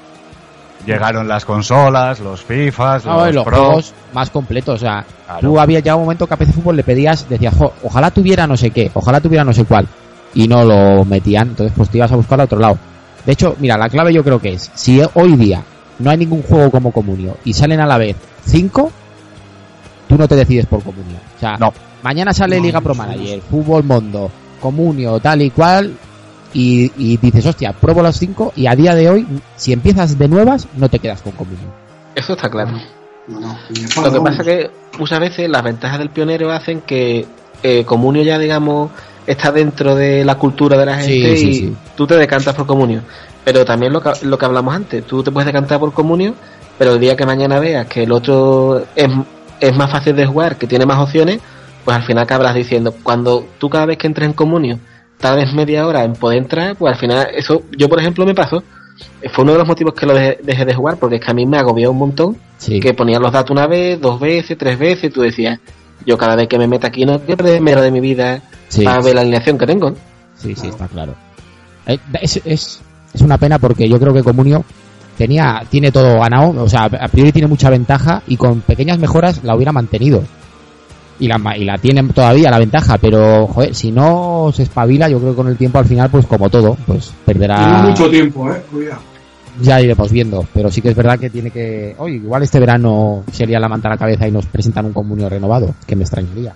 [0.87, 3.57] Llegaron las consolas, los FIFAs, No, los, y los Pro.
[3.57, 5.41] juegos más completos, o sea, Claro.
[5.41, 8.47] tú había ya un momento que a PC Fútbol le pedías, decías, "Jo, ojalá tuviera
[8.47, 9.87] no sé qué, ojalá tuviera no sé cuál,
[10.35, 12.79] y no lo metían, entonces pues te ibas a buscar a otro lado.
[13.25, 15.63] De hecho, mira, la clave yo creo que es, si hoy día
[16.01, 18.91] no hay ningún juego como Comunio y salen a la vez cinco,
[20.09, 21.17] tú no te decides por Comunio.
[21.37, 21.73] O sea, No.
[22.03, 22.95] mañana sale No, Liga no Pro.
[22.97, 24.31] Manager, Fútbol Mundo,
[24.61, 25.93] Comunio, tal y cual,
[26.55, 29.27] y, y dices, hostia, pruebo los cinco y a día de hoy,
[29.57, 31.73] si empiezas de nuevas, no te quedas con Comunio.
[32.15, 32.73] Eso está claro.
[33.29, 33.57] No, no,
[34.03, 37.25] Lo que pasa que muchas veces las ventajas del pionero hacen que
[37.63, 38.91] eh, Comunio ya, digamos,
[39.27, 41.77] está dentro de la cultura de la Sí, gente sí, y sí.
[41.97, 43.03] tú te decantas por Comunio.
[43.45, 46.35] Pero también lo que, lo que hablamos antes, tú te puedes decantar por Comunio,
[46.79, 49.09] pero el día que mañana veas que el otro es,
[49.61, 51.41] es más fácil de jugar, que tiene más opciones,
[51.85, 54.79] pues al final acabarás diciendo, cuando tú cada vez que entres en Comunio
[55.23, 58.63] tardes media hora en poder entrar, pues al final, eso, yo por ejemplo me pasó,
[59.33, 61.35] fue uno de los motivos que lo dejé, dejé de jugar, porque es que a
[61.35, 62.79] mí me agobió un montón Sí.
[62.79, 65.59] que ponían los datos una vez, dos veces, tres veces, y tú decías,
[66.05, 68.85] yo cada vez que me meta aquí no quiero hora de mi vida Sí.
[68.85, 69.95] para ver la alineación que tengo.
[70.37, 71.15] Sí, sí, está claro.
[71.87, 72.81] Eh, Es, es,
[73.15, 74.65] es una pena porque yo creo que Comunio
[75.19, 79.43] tenía, tiene todo ganado, o sea, a priori tiene mucha ventaja y con pequeñas mejoras
[79.45, 80.23] la hubiera mantenido.
[81.19, 85.19] Y la, y la tienen todavía la ventaja, pero joder, si no se espabila, yo
[85.19, 87.57] creo que con el tiempo al final, pues como todo, pues perderá.
[87.57, 88.63] Tiene mucho tiempo, eh.
[88.71, 89.01] Cuidado.
[89.61, 91.95] Ya iremos viendo, pero sí que es verdad que tiene que.
[91.99, 94.93] Oye, igual este verano se lía la manta a la cabeza y nos presentan un
[94.93, 96.55] comunio renovado, que me extrañaría.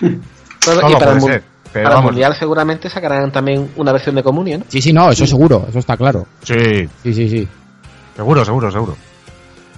[0.60, 2.04] Y para, el, ser, pero para el.
[2.04, 4.64] Mundial seguramente sacarán también una versión de Comunio, ¿no?
[4.68, 6.26] Sí, sí, no, eso seguro, eso está claro.
[6.42, 6.54] Sí,
[7.02, 7.48] Sí, sí, sí.
[8.14, 8.96] seguro, seguro, seguro.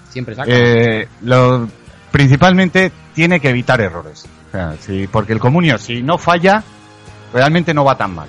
[0.08, 0.50] Siempre saca.
[0.50, 1.68] Eh, lo,
[2.10, 4.26] principalmente tiene que evitar errores.
[4.80, 6.62] Sí, porque el comunio, si no falla,
[7.32, 8.28] realmente no va tan mal.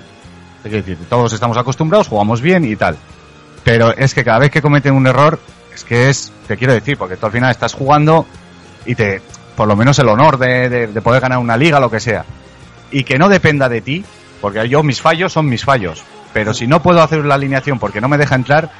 [1.08, 2.96] Todos estamos acostumbrados, jugamos bien y tal.
[3.64, 5.38] Pero es que cada vez que cometen un error,
[5.74, 8.26] es que es, te quiero decir, porque tú al final estás jugando
[8.86, 9.20] y te,
[9.56, 12.24] por lo menos el honor de- de poder ganar una liga, lo que sea.
[12.90, 14.04] Y que no dependa de ti,
[14.40, 16.02] porque yo mis fallos son mis fallos.
[16.32, 18.70] Pero si no puedo hacer la alineación porque no me deja entrar,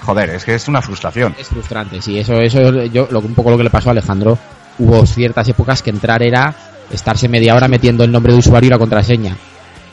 [0.00, 1.34] joder, es que es una frustración.
[1.38, 4.38] Es frustrante, sí, eso, eso yo, lo, un poco lo que le pasó a Alejandro.
[4.78, 6.54] Hubo ciertas épocas que entrar era
[6.90, 9.36] estarse media hora metiendo el nombre de usuario y la contraseña.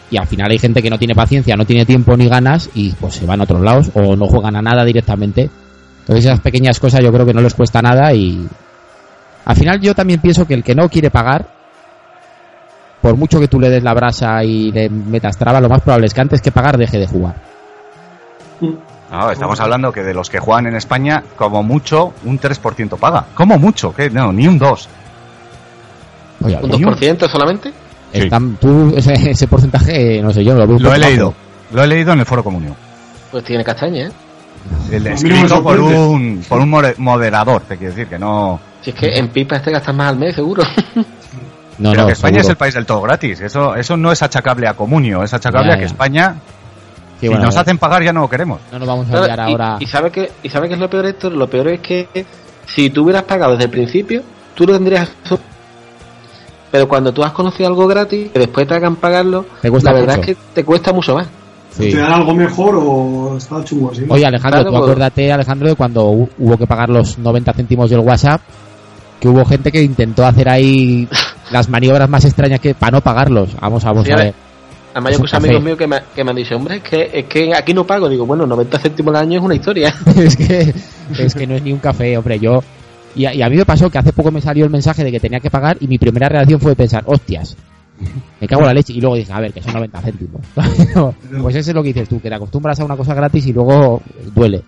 [0.09, 2.93] Y al final hay gente que no tiene paciencia, no tiene tiempo ni ganas y
[2.93, 5.49] pues se van a otros lados o no juegan a nada directamente.
[5.99, 8.47] Entonces esas pequeñas cosas yo creo que no les cuesta nada y
[9.43, 11.47] al final yo también pienso que el que no quiere pagar,
[13.01, 16.07] por mucho que tú le des la brasa y le metas traba, lo más probable
[16.07, 17.35] es que antes que pagar deje de jugar.
[19.11, 23.25] No, estamos hablando que de los que juegan en España, como mucho, un 3% paga.
[23.33, 24.89] Como mucho, que no, ni un 2.
[26.43, 27.69] Oye, Un ni 2% solamente.
[28.13, 28.19] Sí.
[28.19, 31.09] Están- tú ese, ese porcentaje, no sé yo, lo un Lo he bajo.
[31.09, 31.33] leído.
[31.71, 32.75] Lo he leído en el foro comunio.
[33.31, 34.11] Pues tiene castaña, ¿eh?
[34.91, 38.59] El escrito por un, por un moderador, te quiero decir que no.
[38.81, 40.63] Si es que en pipa este gastas más al mes, seguro.
[41.77, 42.41] No, pero no, que España seguro.
[42.41, 43.39] es el país del todo gratis.
[43.39, 45.87] Eso, eso no es achacable a comunio, es achacable Ya, a que ya.
[45.87, 46.35] España,
[47.19, 48.59] Sí, si bueno, nos hacen pagar, ya no lo queremos.
[48.71, 49.77] no nos vamos a Claro, liar y, ahora.
[49.79, 52.07] y sabe que y sabe que es lo peor esto lo peor es que
[52.67, 54.21] si tú hubieras pagado desde el principio
[54.53, 55.09] tú lo tendrías
[56.71, 59.99] pero cuando tú has conocido algo gratis que después te hagan pagarlo Te cuesta la
[59.99, 60.31] verdad mucho.
[60.31, 61.27] es que te cuesta mucho más
[61.71, 61.91] Sí.
[61.91, 64.03] ¿Te dan algo mejor o está chungo así?
[64.09, 67.53] Oye, Alejandro, Claro, tú pues- acuérdate, Alejandro, de cuando hu- hubo que pagar los 90
[67.53, 68.41] céntimos del WhatsApp,
[69.19, 71.07] que hubo gente que intentó hacer ahí
[71.51, 73.49] las maniobras más extrañas que para no pagarlos.
[73.61, 74.33] Vamos, vamos Sí, a a ver.
[74.97, 77.25] Además yo escucho amigos míos que me, que me han dicho hombre es que, es
[77.25, 80.73] que aquí no pago digo bueno 90 céntimos al año es una historia es que
[81.17, 82.39] es que no es ni un café, hombre.
[82.39, 82.63] Yo
[83.15, 85.11] y a, y a mí me pasó que hace poco me salió el mensaje de
[85.11, 87.55] que tenía que pagar y mi primera reacción fue pensar, hostias,
[88.39, 88.93] me cago en la leche.
[88.93, 90.41] Y luego dije, a ver, que son 90 céntimos.
[91.41, 93.53] pues eso es lo que dices tú, que te acostumbras a una cosa gratis y
[93.53, 94.01] luego
[94.35, 94.63] duele.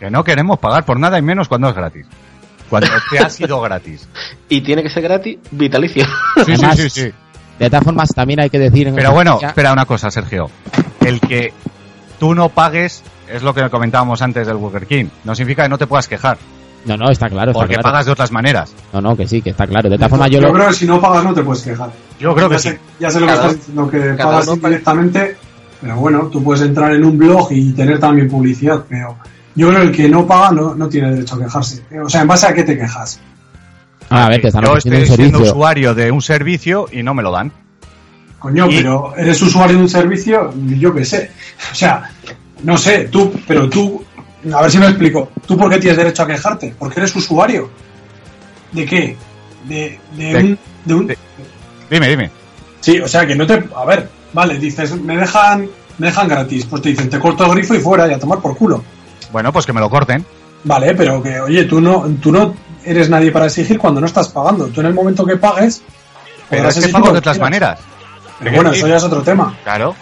[0.00, 2.06] Que no queremos pagar por nada y menos cuando es gratis.
[2.68, 4.08] Cuando te ha sido gratis.
[4.48, 6.04] y tiene que ser gratis vitalicio
[6.44, 7.12] Sí, Además, sí, sí, sí.
[7.58, 8.88] De todas formas, también hay que decir...
[8.88, 10.50] en Pero bueno, fecha- espera una cosa, Sergio.
[11.00, 11.52] El que
[12.18, 15.06] tú no pagues es lo que comentábamos antes del Burger King.
[15.24, 16.36] No significa que no te puedas quejar,
[16.84, 17.82] No, no, está claro, está porque claro.
[17.90, 18.74] pagas de otras maneras.
[18.92, 19.88] No, no, que sí, que está claro.
[19.88, 20.52] De todas formas, yo, yo lo...
[20.54, 21.90] creo que si no pagas no te puedes quejar.
[22.18, 22.68] Yo creo que ya sí.
[22.70, 25.36] sé, ya sé lo que Cada- estás diciendo, que pagas directamente,
[25.80, 29.16] pero bueno, tú puedes entrar en un blog y tener también publicidad, pero
[29.54, 31.82] yo creo que el que no paga no, no tiene derecho a quejarse.
[32.04, 33.20] O sea, ¿en base a qué te quejas?
[34.10, 37.14] Ah, a ver, te están Yo estoy un siendo usuario de un servicio y no
[37.14, 37.52] me lo dan.
[38.38, 41.30] Coño, Y- pero eres usuario de un servicio, yo qué sé.
[41.72, 42.10] O sea,
[42.62, 44.04] no sé, tú, pero tú,
[44.54, 45.30] a ver si me explico.
[45.46, 46.74] ¿Tú por qué tienes derecho a quejarte?
[46.78, 47.70] Porque eres usuario.
[48.72, 49.16] ¿De qué?
[49.68, 50.58] De, de De- un...
[50.84, 51.14] De un
[51.90, 52.30] Dime, dime.
[52.80, 53.64] Sí, o sea, que no te...
[53.74, 56.66] A ver, vale, dices, me dejan, me dejan gratis.
[56.66, 58.82] Pues te dicen, te corto el grifo y fuera, y a tomar por culo.
[59.32, 60.24] Bueno, pues que me lo corten.
[60.64, 64.28] Vale, pero que, oye, tú no, tú no eres nadie para exigir cuando no estás
[64.28, 64.66] pagando.
[64.68, 65.82] Tú en el momento que pagues...
[66.50, 67.80] Pero es que pago de otras maneras.
[68.38, 69.54] Pero bueno, eso ya es otro tema.
[69.64, 69.94] Claro.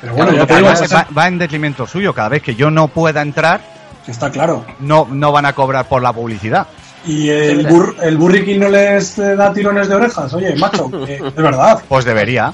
[0.00, 2.14] Pero bueno, Claro, ya te digo, va, va en detrimento suyo.
[2.14, 3.60] Cada vez que yo no pueda entrar,
[4.06, 4.64] está claro.
[4.80, 6.66] no, no van a cobrar por la publicidad.
[7.06, 10.32] Y el, bur, el burriqui no les eh, da tirones de orejas.
[10.34, 11.82] Oye, macho, que es verdad.
[11.88, 12.52] Pues debería.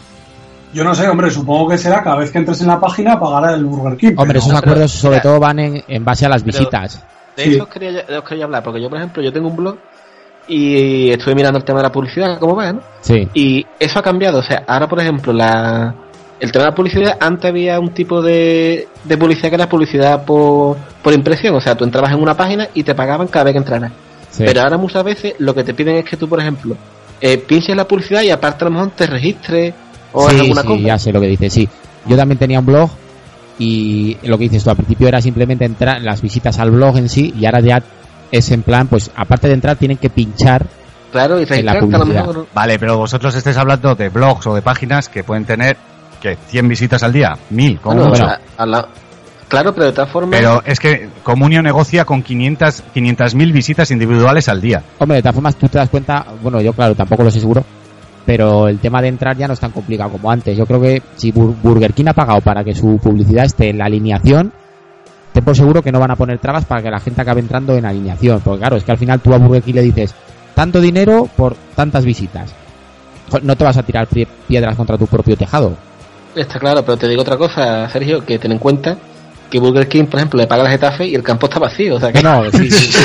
[0.72, 3.54] Yo no sé, hombre, supongo que será cada vez que entres en la página pagará
[3.54, 4.14] el Burger King.
[4.16, 7.02] Hombre, pero- esos acuerdos sobre todo van en, en base a las Pero- visitas.
[7.36, 7.54] De Sí.
[7.54, 9.76] eso os quería, os quería hablar, porque yo, por ejemplo, yo tengo un blog
[10.48, 12.80] y estuve mirando el tema de la publicidad, cómo va, ¿no?
[13.00, 13.28] Sí.
[13.34, 14.38] Y eso ha cambiado.
[14.38, 15.94] O sea, ahora, por ejemplo, la,
[16.38, 20.24] el tema de la publicidad, antes había un tipo de, de publicidad que era publicidad
[20.24, 21.54] por, por impresión.
[21.56, 23.92] O sea, tú entrabas en una página y te pagaban cada vez que entraras.
[24.30, 24.44] sí.
[24.46, 26.76] Pero ahora muchas veces lo que te piden es que tú, por ejemplo,
[27.20, 29.74] eh, pinches la publicidad y aparte a lo mejor te registres
[30.12, 30.80] o sí, alguna sí, cosa.
[30.80, 31.68] ya sé lo que dices, sí.
[32.06, 32.88] Yo también tenía un blog
[33.58, 37.08] y lo que dices tú, al principio era simplemente entrar las visitas al blog en
[37.08, 37.82] sí y ahora ya
[38.30, 40.66] es en plan, pues aparte de entrar tienen que pinchar.
[41.12, 42.26] Claro, y En la publicidad.
[42.26, 42.46] mejor.
[42.52, 45.76] Vale, pero vosotros estáis hablando de blogs o de páginas que pueden tener
[46.20, 48.24] que 100 visitas al día, 1000, como Bueno, mucho.
[48.26, 48.88] a- a la-
[49.48, 50.38] claro, pero de todas formas.
[50.38, 54.82] Pero es que Comunio negocia con 500 500.000 visitas individuales al día.
[54.98, 57.64] Hombre, de todas formas tú te das cuenta, bueno, yo claro, tampoco lo sé seguro,
[58.26, 60.56] pero el tema de entrar ya no es tan complicado como antes.
[60.58, 63.78] Yo creo que si Bur- Burger King ha pagado para que su publicidad esté en
[63.78, 64.52] la alineación,
[65.32, 67.74] ten por seguro que no van a poner trabas para que la gente acabe entrando
[67.76, 68.40] en alineación.
[68.42, 70.14] Porque claro, es que al final tú a Burger King le dices
[70.54, 72.52] tanto dinero por tantas visitas.
[73.42, 75.76] No te vas a tirar pie- piedras contra tu propio tejado.
[76.34, 78.96] Está claro, pero te digo otra cosa, Sergio, que ten en cuenta
[79.50, 81.96] que Burger King, por ejemplo, le paga al Getafe y el campo está vacío.
[81.96, 82.98] O sea que, No, sí, sí.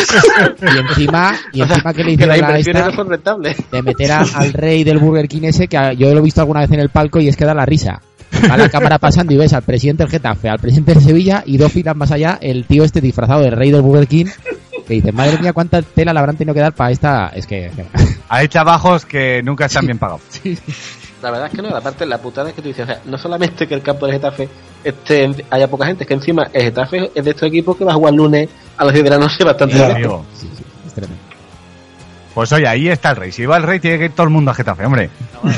[0.62, 3.58] Y encima, y o sea, encima que le hicieron las la esta no son rentables.
[3.72, 6.42] de meter a- al rey del Burger King ese que a- yo lo he visto
[6.42, 8.02] alguna vez en el palco y es que da la risa.
[8.50, 11.58] Va la cámara pasando y ves al presidente del Getafe, al presidente de Sevilla y
[11.58, 14.26] dos filas más allá el tío este disfrazado del rey del Burger King
[14.88, 17.28] que dice, madre mía, cuánta tela le habrán tenido que dar para esta...
[17.36, 17.70] Es que...
[18.30, 20.22] Hay trabajos que nunca están bien pagados.
[21.22, 23.02] La verdad es que no, la parte, la putada es que tú dices, o sea,
[23.06, 24.50] no solamente que el campo del Getafe
[24.84, 27.92] esté, haya poca gente, es que encima el Getafe es de estos equipos que va
[27.92, 29.84] a jugar lunes a las 10 de la noche bastante.
[29.84, 30.26] Amigo.
[30.34, 31.22] Sí, sí, es tremendo.
[32.34, 33.32] Pues oye, ahí está el rey.
[33.32, 35.10] Si va el rey, tiene que ir todo el mundo a Getafe, hombre.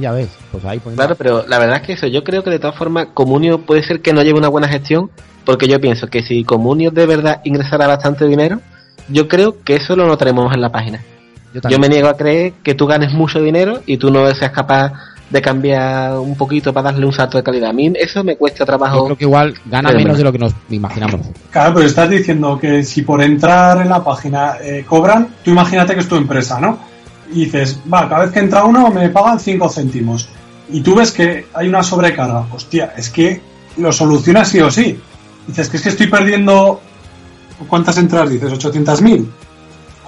[0.00, 0.78] Ya ves, pues ahí.
[0.78, 3.82] Claro, pero la verdad es que eso, yo creo que de todas formas Comunio puede
[3.82, 5.10] ser que no lleve una buena gestión,
[5.44, 8.60] porque yo pienso que si Comunio de verdad ingresara bastante dinero,
[9.08, 11.02] yo creo que eso lo notaremos en la página.
[11.54, 14.50] Yo Yo me niego a creer que tú ganes mucho dinero y tú no seas
[14.50, 14.92] capaz
[15.30, 17.70] de cambiar un poquito para darle un salto de calidad.
[17.70, 19.04] A mí eso me cuesta Yo trabajo.
[19.06, 21.20] creo que igual gana menos de lo que nos imaginamos.
[21.50, 25.94] Claro, pero estás diciendo que si por entrar en la página eh, cobran, tú imagínate
[25.94, 26.78] que es tu empresa, ¿no?
[27.32, 30.28] Y dices, va, cada vez que entra uno me pagan 5 céntimos.
[30.70, 32.46] Y tú ves que hay una sobrecarga.
[32.52, 33.40] Hostia, es que
[33.78, 34.98] lo solucionas sí o sí.
[35.46, 36.80] Dices que es que estoy perdiendo.
[37.68, 38.52] ¿Cuántas entradas dices?
[38.52, 39.26] ¿800.000?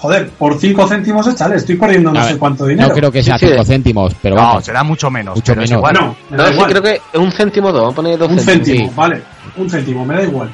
[0.01, 2.89] Joder, por 5 céntimos échale, estoy perdiendo no sé cuánto dinero.
[2.89, 3.53] No creo que sea Sí, sí.
[3.53, 4.65] 5 céntimos, pero No, vamos.
[4.65, 5.35] será mucho menos.
[5.35, 5.81] Mucho pero es menos.
[5.81, 5.95] igual.
[5.97, 6.71] Bueno, me No, da sí, igual.
[6.71, 8.67] creo que un céntimo dos, vamos a poner dos Un céntimos.
[8.69, 8.95] céntimo, sí.
[8.97, 9.23] vale.
[9.57, 10.51] Un céntimo, me da igual.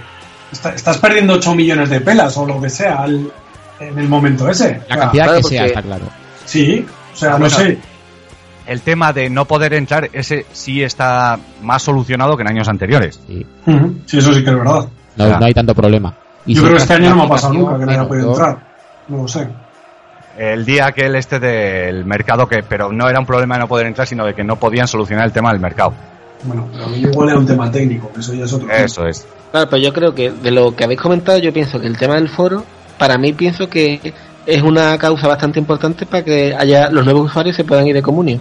[0.51, 3.31] Está- estás perdiendo 8 millones de pelas o lo que sea al-
[3.81, 4.71] en el momento ese.
[4.71, 6.05] La O sea, cantidad claro, que sea, porque- está claro.
[6.47, 7.79] Sí, o sea, no sé.
[8.67, 13.21] El tema de no poder entrar, ese sí está más solucionado que en años anteriores.
[13.27, 13.45] Sí.
[13.67, 14.87] Ujú, Sí, eso sí que es verdad.
[15.17, 15.39] No, Claro.
[15.41, 16.15] no hay tanto problema.
[16.47, 18.09] Y Yo si creo que este año no me ha pasado nunca que no haya
[18.09, 18.74] podido entrar.
[19.09, 19.49] No lo sé.
[20.37, 23.69] El día que el este del mercado, que pero no era un problema de no
[23.69, 25.95] poder entrar, sino de que no podían solucionar el tema del mercado.
[26.43, 28.81] Bueno, pero a mí igual era un tema técnico, eso ya es otro tema.
[28.81, 29.27] Eso es.
[29.51, 32.17] Claro, pero yo creo que de lo que habéis comentado, yo pienso que el tema
[32.17, 32.65] del foro,
[32.99, 34.13] para mí pienso que
[34.47, 38.03] es una causa bastante importante para que haya los nuevos usuarios se puedan ir de
[38.03, 38.41] comunio.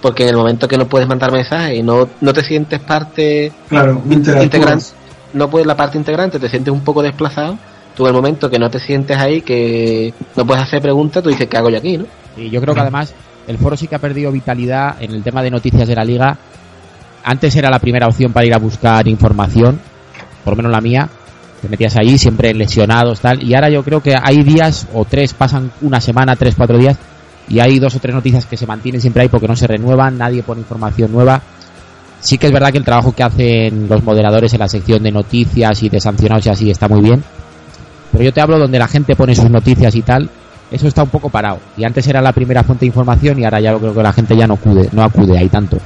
[0.00, 3.52] Porque en el momento que no puedes mandar mensajes y no, no te sientes parte
[3.68, 4.86] Claro, integrante,
[5.32, 7.58] no puedes la parte integrante, te sientes un poco desplazado,
[7.96, 11.46] tú el momento que no te sientes ahí, que no puedes hacer preguntas, tú dices,
[11.48, 11.98] ¿qué hago yo aquí?
[11.98, 12.06] ¿no?
[12.36, 13.14] Y yo creo que además
[13.46, 16.36] el foro sí que ha perdido vitalidad en el tema de noticias de la liga.
[17.24, 19.80] Antes era la primera opción para ir a buscar información,
[20.44, 21.08] por lo menos la mía.
[21.62, 23.42] Te metías ahí, siempre lesionados, tal.
[23.42, 26.98] Y ahora yo creo que hay días o tres, pasan una semana, tres, cuatro días,
[27.48, 30.18] y hay dos o tres noticias que se mantienen siempre ahí porque no se renuevan,
[30.18, 31.40] nadie pone información nueva.
[32.20, 35.12] Sí que es verdad que el trabajo que hacen los moderadores en la sección de
[35.12, 37.22] noticias y de sancionados y así está muy bien.
[38.14, 40.30] Pero yo te hablo donde la gente pone sus noticias y tal,
[40.70, 41.58] eso está un poco parado.
[41.76, 44.12] Y antes era la primera fuente de información y ahora ya yo creo que la
[44.12, 45.78] gente ya no acude, no acude ahí tanto.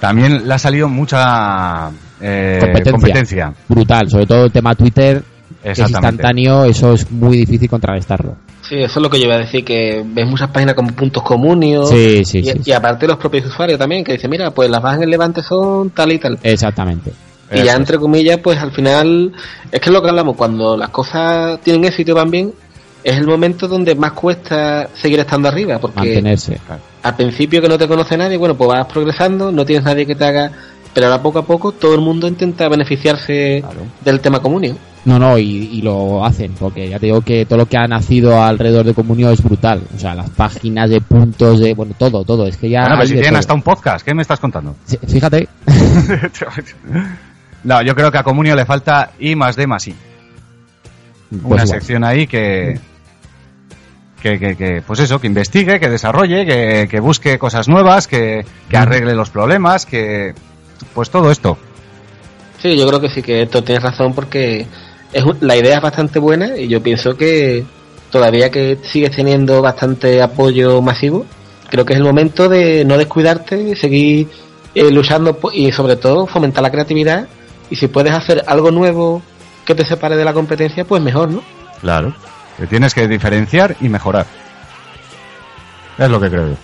[0.00, 1.88] También le ha salido mucha
[2.20, 2.92] eh, Competencia.
[2.92, 3.54] competencia.
[3.68, 5.22] Brutal, sobre todo el tema Twitter,
[5.62, 8.34] que es instantáneo, eso es muy difícil contrarrestarlo.
[8.62, 11.22] Sí, eso es lo que yo iba a decir, que ves muchas páginas como puntos
[11.22, 11.88] comunios.
[11.88, 14.82] Sí, sí, y, sí, y aparte los propios usuarios también, que dicen, mira, pues las
[14.82, 16.40] bajas en el levante son tal y tal.
[16.42, 17.12] Exactamente.
[17.52, 19.32] Y ya entre comillas, pues al final,
[19.72, 22.52] es que es lo que hablamos, cuando las cosas tienen éxito y van bien,
[23.02, 26.58] es el momento donde más cuesta seguir estando arriba, porque Mantenerse.
[27.02, 30.14] al principio que no te conoce nadie, bueno, pues vas progresando, no tienes nadie que
[30.14, 30.52] te haga
[30.94, 33.82] pero ahora poco a poco todo el mundo intenta beneficiarse Claro.
[34.04, 34.74] del tema comunio.
[35.04, 37.86] No, no, y, y lo hacen, porque ya te digo que todo lo que ha
[37.86, 39.80] nacido alrededor de Comunio es brutal.
[39.94, 41.72] O sea, las páginas de puntos, de.
[41.74, 42.46] Bueno, todo, todo.
[42.46, 42.80] Es que ya.
[42.80, 43.38] Bueno, pero si tienen todo.
[43.38, 44.74] hasta un podcast, ¿qué me estás contando?
[44.86, 45.48] Sí, Fíjate,
[47.64, 49.94] no, yo creo que a Comunio le falta I más D más I.
[51.30, 51.68] pues Una igual.
[51.68, 52.78] sección ahí que,
[54.22, 58.44] que, que, que, pues eso, que investigue, que desarrolle, que, que busque cosas nuevas, que,
[58.68, 60.34] que arregle los problemas, que,
[60.94, 61.56] pues todo esto.
[62.60, 64.66] Sí, yo creo que sí que esto tienes razón porque
[65.12, 67.64] es un- la idea es bastante buena y yo pienso que
[68.10, 71.24] todavía que sigues teniendo bastante apoyo masivo,
[71.70, 74.28] creo que es el momento de no descuidarte, seguir
[74.74, 77.28] eh, luchando po- y sobre todo fomentar la creatividad
[77.70, 79.22] y si puedes hacer algo nuevo
[79.64, 81.42] que te separe de la competencia, pues mejor, ¿no?
[81.80, 82.14] Claro.
[82.56, 84.26] Te tienes que diferenciar y mejorar.
[85.98, 86.56] Es lo que creo yo.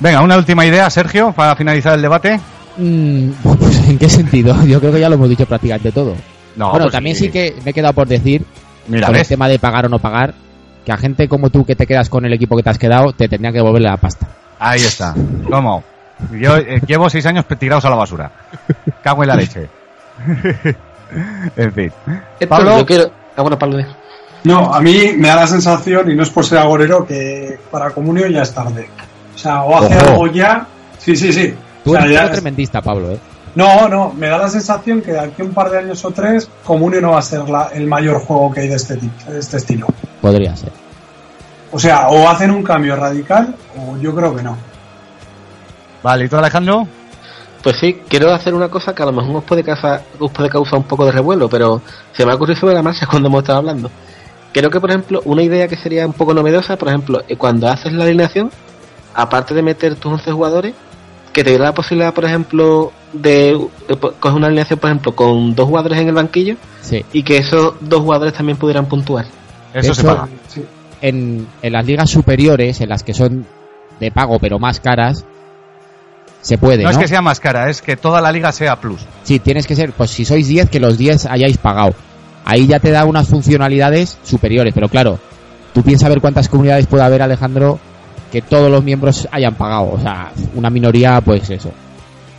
[0.00, 2.40] Venga, una última idea, Sergio, para finalizar el debate.
[2.76, 4.54] Mm, pues, ¿En qué sentido?
[4.64, 6.14] Yo creo que ya lo hemos dicho prácticamente todo.
[6.56, 7.30] No, bueno, pues también sí.
[7.30, 8.44] que me he quedado por decir,
[8.88, 10.34] Mira, con el tema de pagar o no pagar,
[10.84, 13.12] que a gente como tú que te quedas con el equipo que te has quedado,
[13.12, 14.28] te tendrían que devolverle la pasta.
[14.58, 15.14] Ahí está.
[15.50, 15.84] ¿Cómo?
[16.32, 18.32] Yo eh, llevo seis años tirados a la basura.
[19.02, 19.68] Cago en la leche.
[21.56, 21.92] en fin.
[22.38, 22.78] Esto Pablo.
[22.78, 23.10] yo quiero...
[23.36, 23.78] Ah, bueno, Pablo.
[24.44, 27.90] No, a mí me da la sensación, y no es por ser agorero, que para
[27.90, 28.88] Comunio ya es tarde.
[29.34, 30.06] O sea, o hace Ojo.
[30.10, 30.66] algo ya.
[30.98, 31.54] Sí, sí, sí.
[31.84, 33.18] Tú O sea, eres ya un es- tremendista, Pablo, ¿eh?
[33.54, 36.10] No, no, me da la sensación que de aquí a un par de años o
[36.12, 39.30] tres, Comunio no va a ser la- el mayor juego que hay de este, tipo,
[39.32, 39.86] de este estilo.
[40.20, 40.70] Podría ser.
[41.72, 44.56] O sea, o hacen un cambio radical, o yo creo que no.
[46.02, 46.86] Vale, ¿y tú, Alejandro?
[47.62, 50.48] Pues sí, quiero hacer una cosa que a lo mejor os puede, causar, os puede
[50.48, 51.82] causar un poco de revuelo, pero
[52.12, 53.90] se me ha ocurrido sobre la marcha cuando hemos estado hablando.
[54.52, 57.68] Creo que, por ejemplo, una idea que sería un poco novedosa, por ejemplo, eh, cuando
[57.68, 58.50] haces la alineación,
[59.14, 60.74] aparte de meter tus 11 jugadores,
[61.32, 63.58] que te diera la posibilidad, por ejemplo, de,
[64.20, 67.04] coger una alineación, por ejemplo, con dos jugadores en el banquillo Sí.
[67.12, 69.26] y que esos dos jugadores también pudieran puntuar.
[69.74, 70.28] Eso, se paga.
[71.00, 73.46] En, en las ligas superiores, en las que son
[74.00, 75.26] de pago pero más caras,
[76.40, 76.90] se puede, No ¿no?
[76.90, 79.00] es que sea más cara, es que toda la liga sea plus.
[79.24, 81.94] Sí, tienes que ser, pues si sois 10, que los 10 hayáis pagado.
[82.44, 85.18] Ahí ya te da unas funcionalidades superiores, pero claro,
[85.74, 87.78] tú piensas ver cuántas comunidades puede haber, Alejandro,
[88.32, 89.90] que todos los miembros hayan pagado.
[89.92, 91.70] O sea, una minoría, pues eso.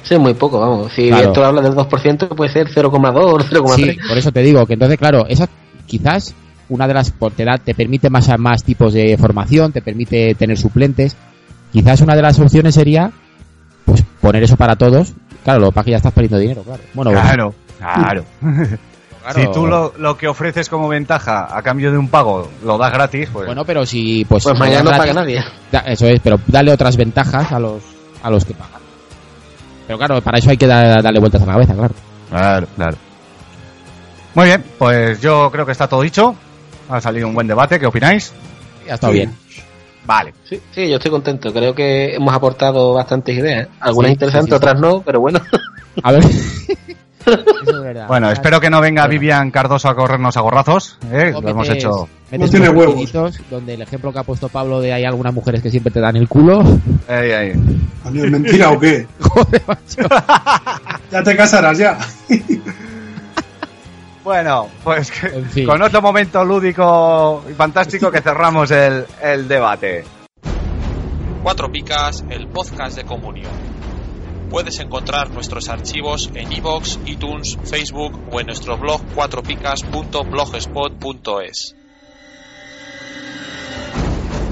[0.04, 0.92] Sí, muy poco, vamos.
[0.94, 1.28] Si Claro.
[1.28, 3.76] esto habla del 2%, puede ser 0,2, 0,3.
[3.76, 5.48] Sí, por eso te digo que entonces, claro, esa
[5.86, 6.34] quizás
[6.70, 10.34] una de las por- te, da- te permite más más tipos de formación, te permite
[10.36, 11.16] tener suplentes.
[11.74, 13.12] Quizás una de las opciones sería
[13.90, 15.14] pues poner eso para todos.
[15.44, 16.82] Claro, lo que pasa es que ya estás perdiendo dinero, claro.
[16.94, 18.24] Bueno, Claro, claro.
[18.42, 18.78] claro.
[19.36, 22.92] Si tú lo, lo que ofreces como ventaja a cambio de un pago lo das
[22.92, 25.44] gratis, pues Bueno, pero si pues, Pues mañana no paga nadie.
[25.72, 27.84] Da- eso es, pero dale otras ventajas a los
[28.24, 28.82] a los que pagan.
[29.86, 31.94] Pero claro, para eso hay que da- darle vueltas a la cabeza, claro.
[32.30, 32.98] Claro, claro.
[34.36, 36.34] Muy bien, pues yo creo que está todo dicho.
[36.90, 38.34] Ha salido un buen debate, ¿qué opináis?
[38.88, 39.14] Ya está Sí.
[39.14, 39.36] bien.
[40.10, 40.34] Vale.
[40.44, 41.54] Sí, sí, yo estoy contento.
[41.54, 43.68] Creo que hemos aportado bastantes ideas.
[43.68, 43.70] ¿eh?
[43.80, 44.56] Algunas Sí, interesantes, sí, sí, sí.
[44.56, 45.40] otras no, pero bueno.
[46.04, 46.24] A ver.
[46.24, 48.08] Eso es verdad.
[48.08, 49.12] Bueno, espero que no venga Bueno.
[49.12, 50.98] Vivian Cardoso a corrernos a gorrazos.
[51.12, 51.32] ¿eh?
[51.40, 52.08] Lo hemos hecho.
[52.32, 53.14] metes No tiene huevos.
[53.52, 56.16] Donde el ejemplo que ha puesto Pablo de hay algunas mujeres que siempre te dan
[56.16, 56.64] el culo.
[57.08, 57.54] Ahí, ahí.
[58.02, 59.06] Coño, ¿Es mentira o qué?
[59.20, 60.10] Joder, macho.
[61.12, 62.00] Ya te casarás ya.
[64.30, 65.66] Bueno, pues que- En fin.
[65.66, 70.04] con otro momento lúdico y fantástico que cerramos el, el debate.
[71.42, 73.50] Cuatro Picas, el podcast de Comunión.
[74.52, 81.76] Puedes encontrar nuestros archivos en iVoox, iTunes, Facebook o en nuestro blog cuatropicas.blogspot.es.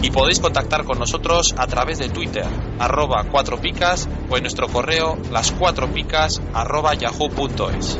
[0.01, 2.45] Y podéis contactar con nosotros a través de Twitter,
[2.79, 7.99] arroba cuatro picas o en nuestro correo las cuatro picas arroba yahoo.es.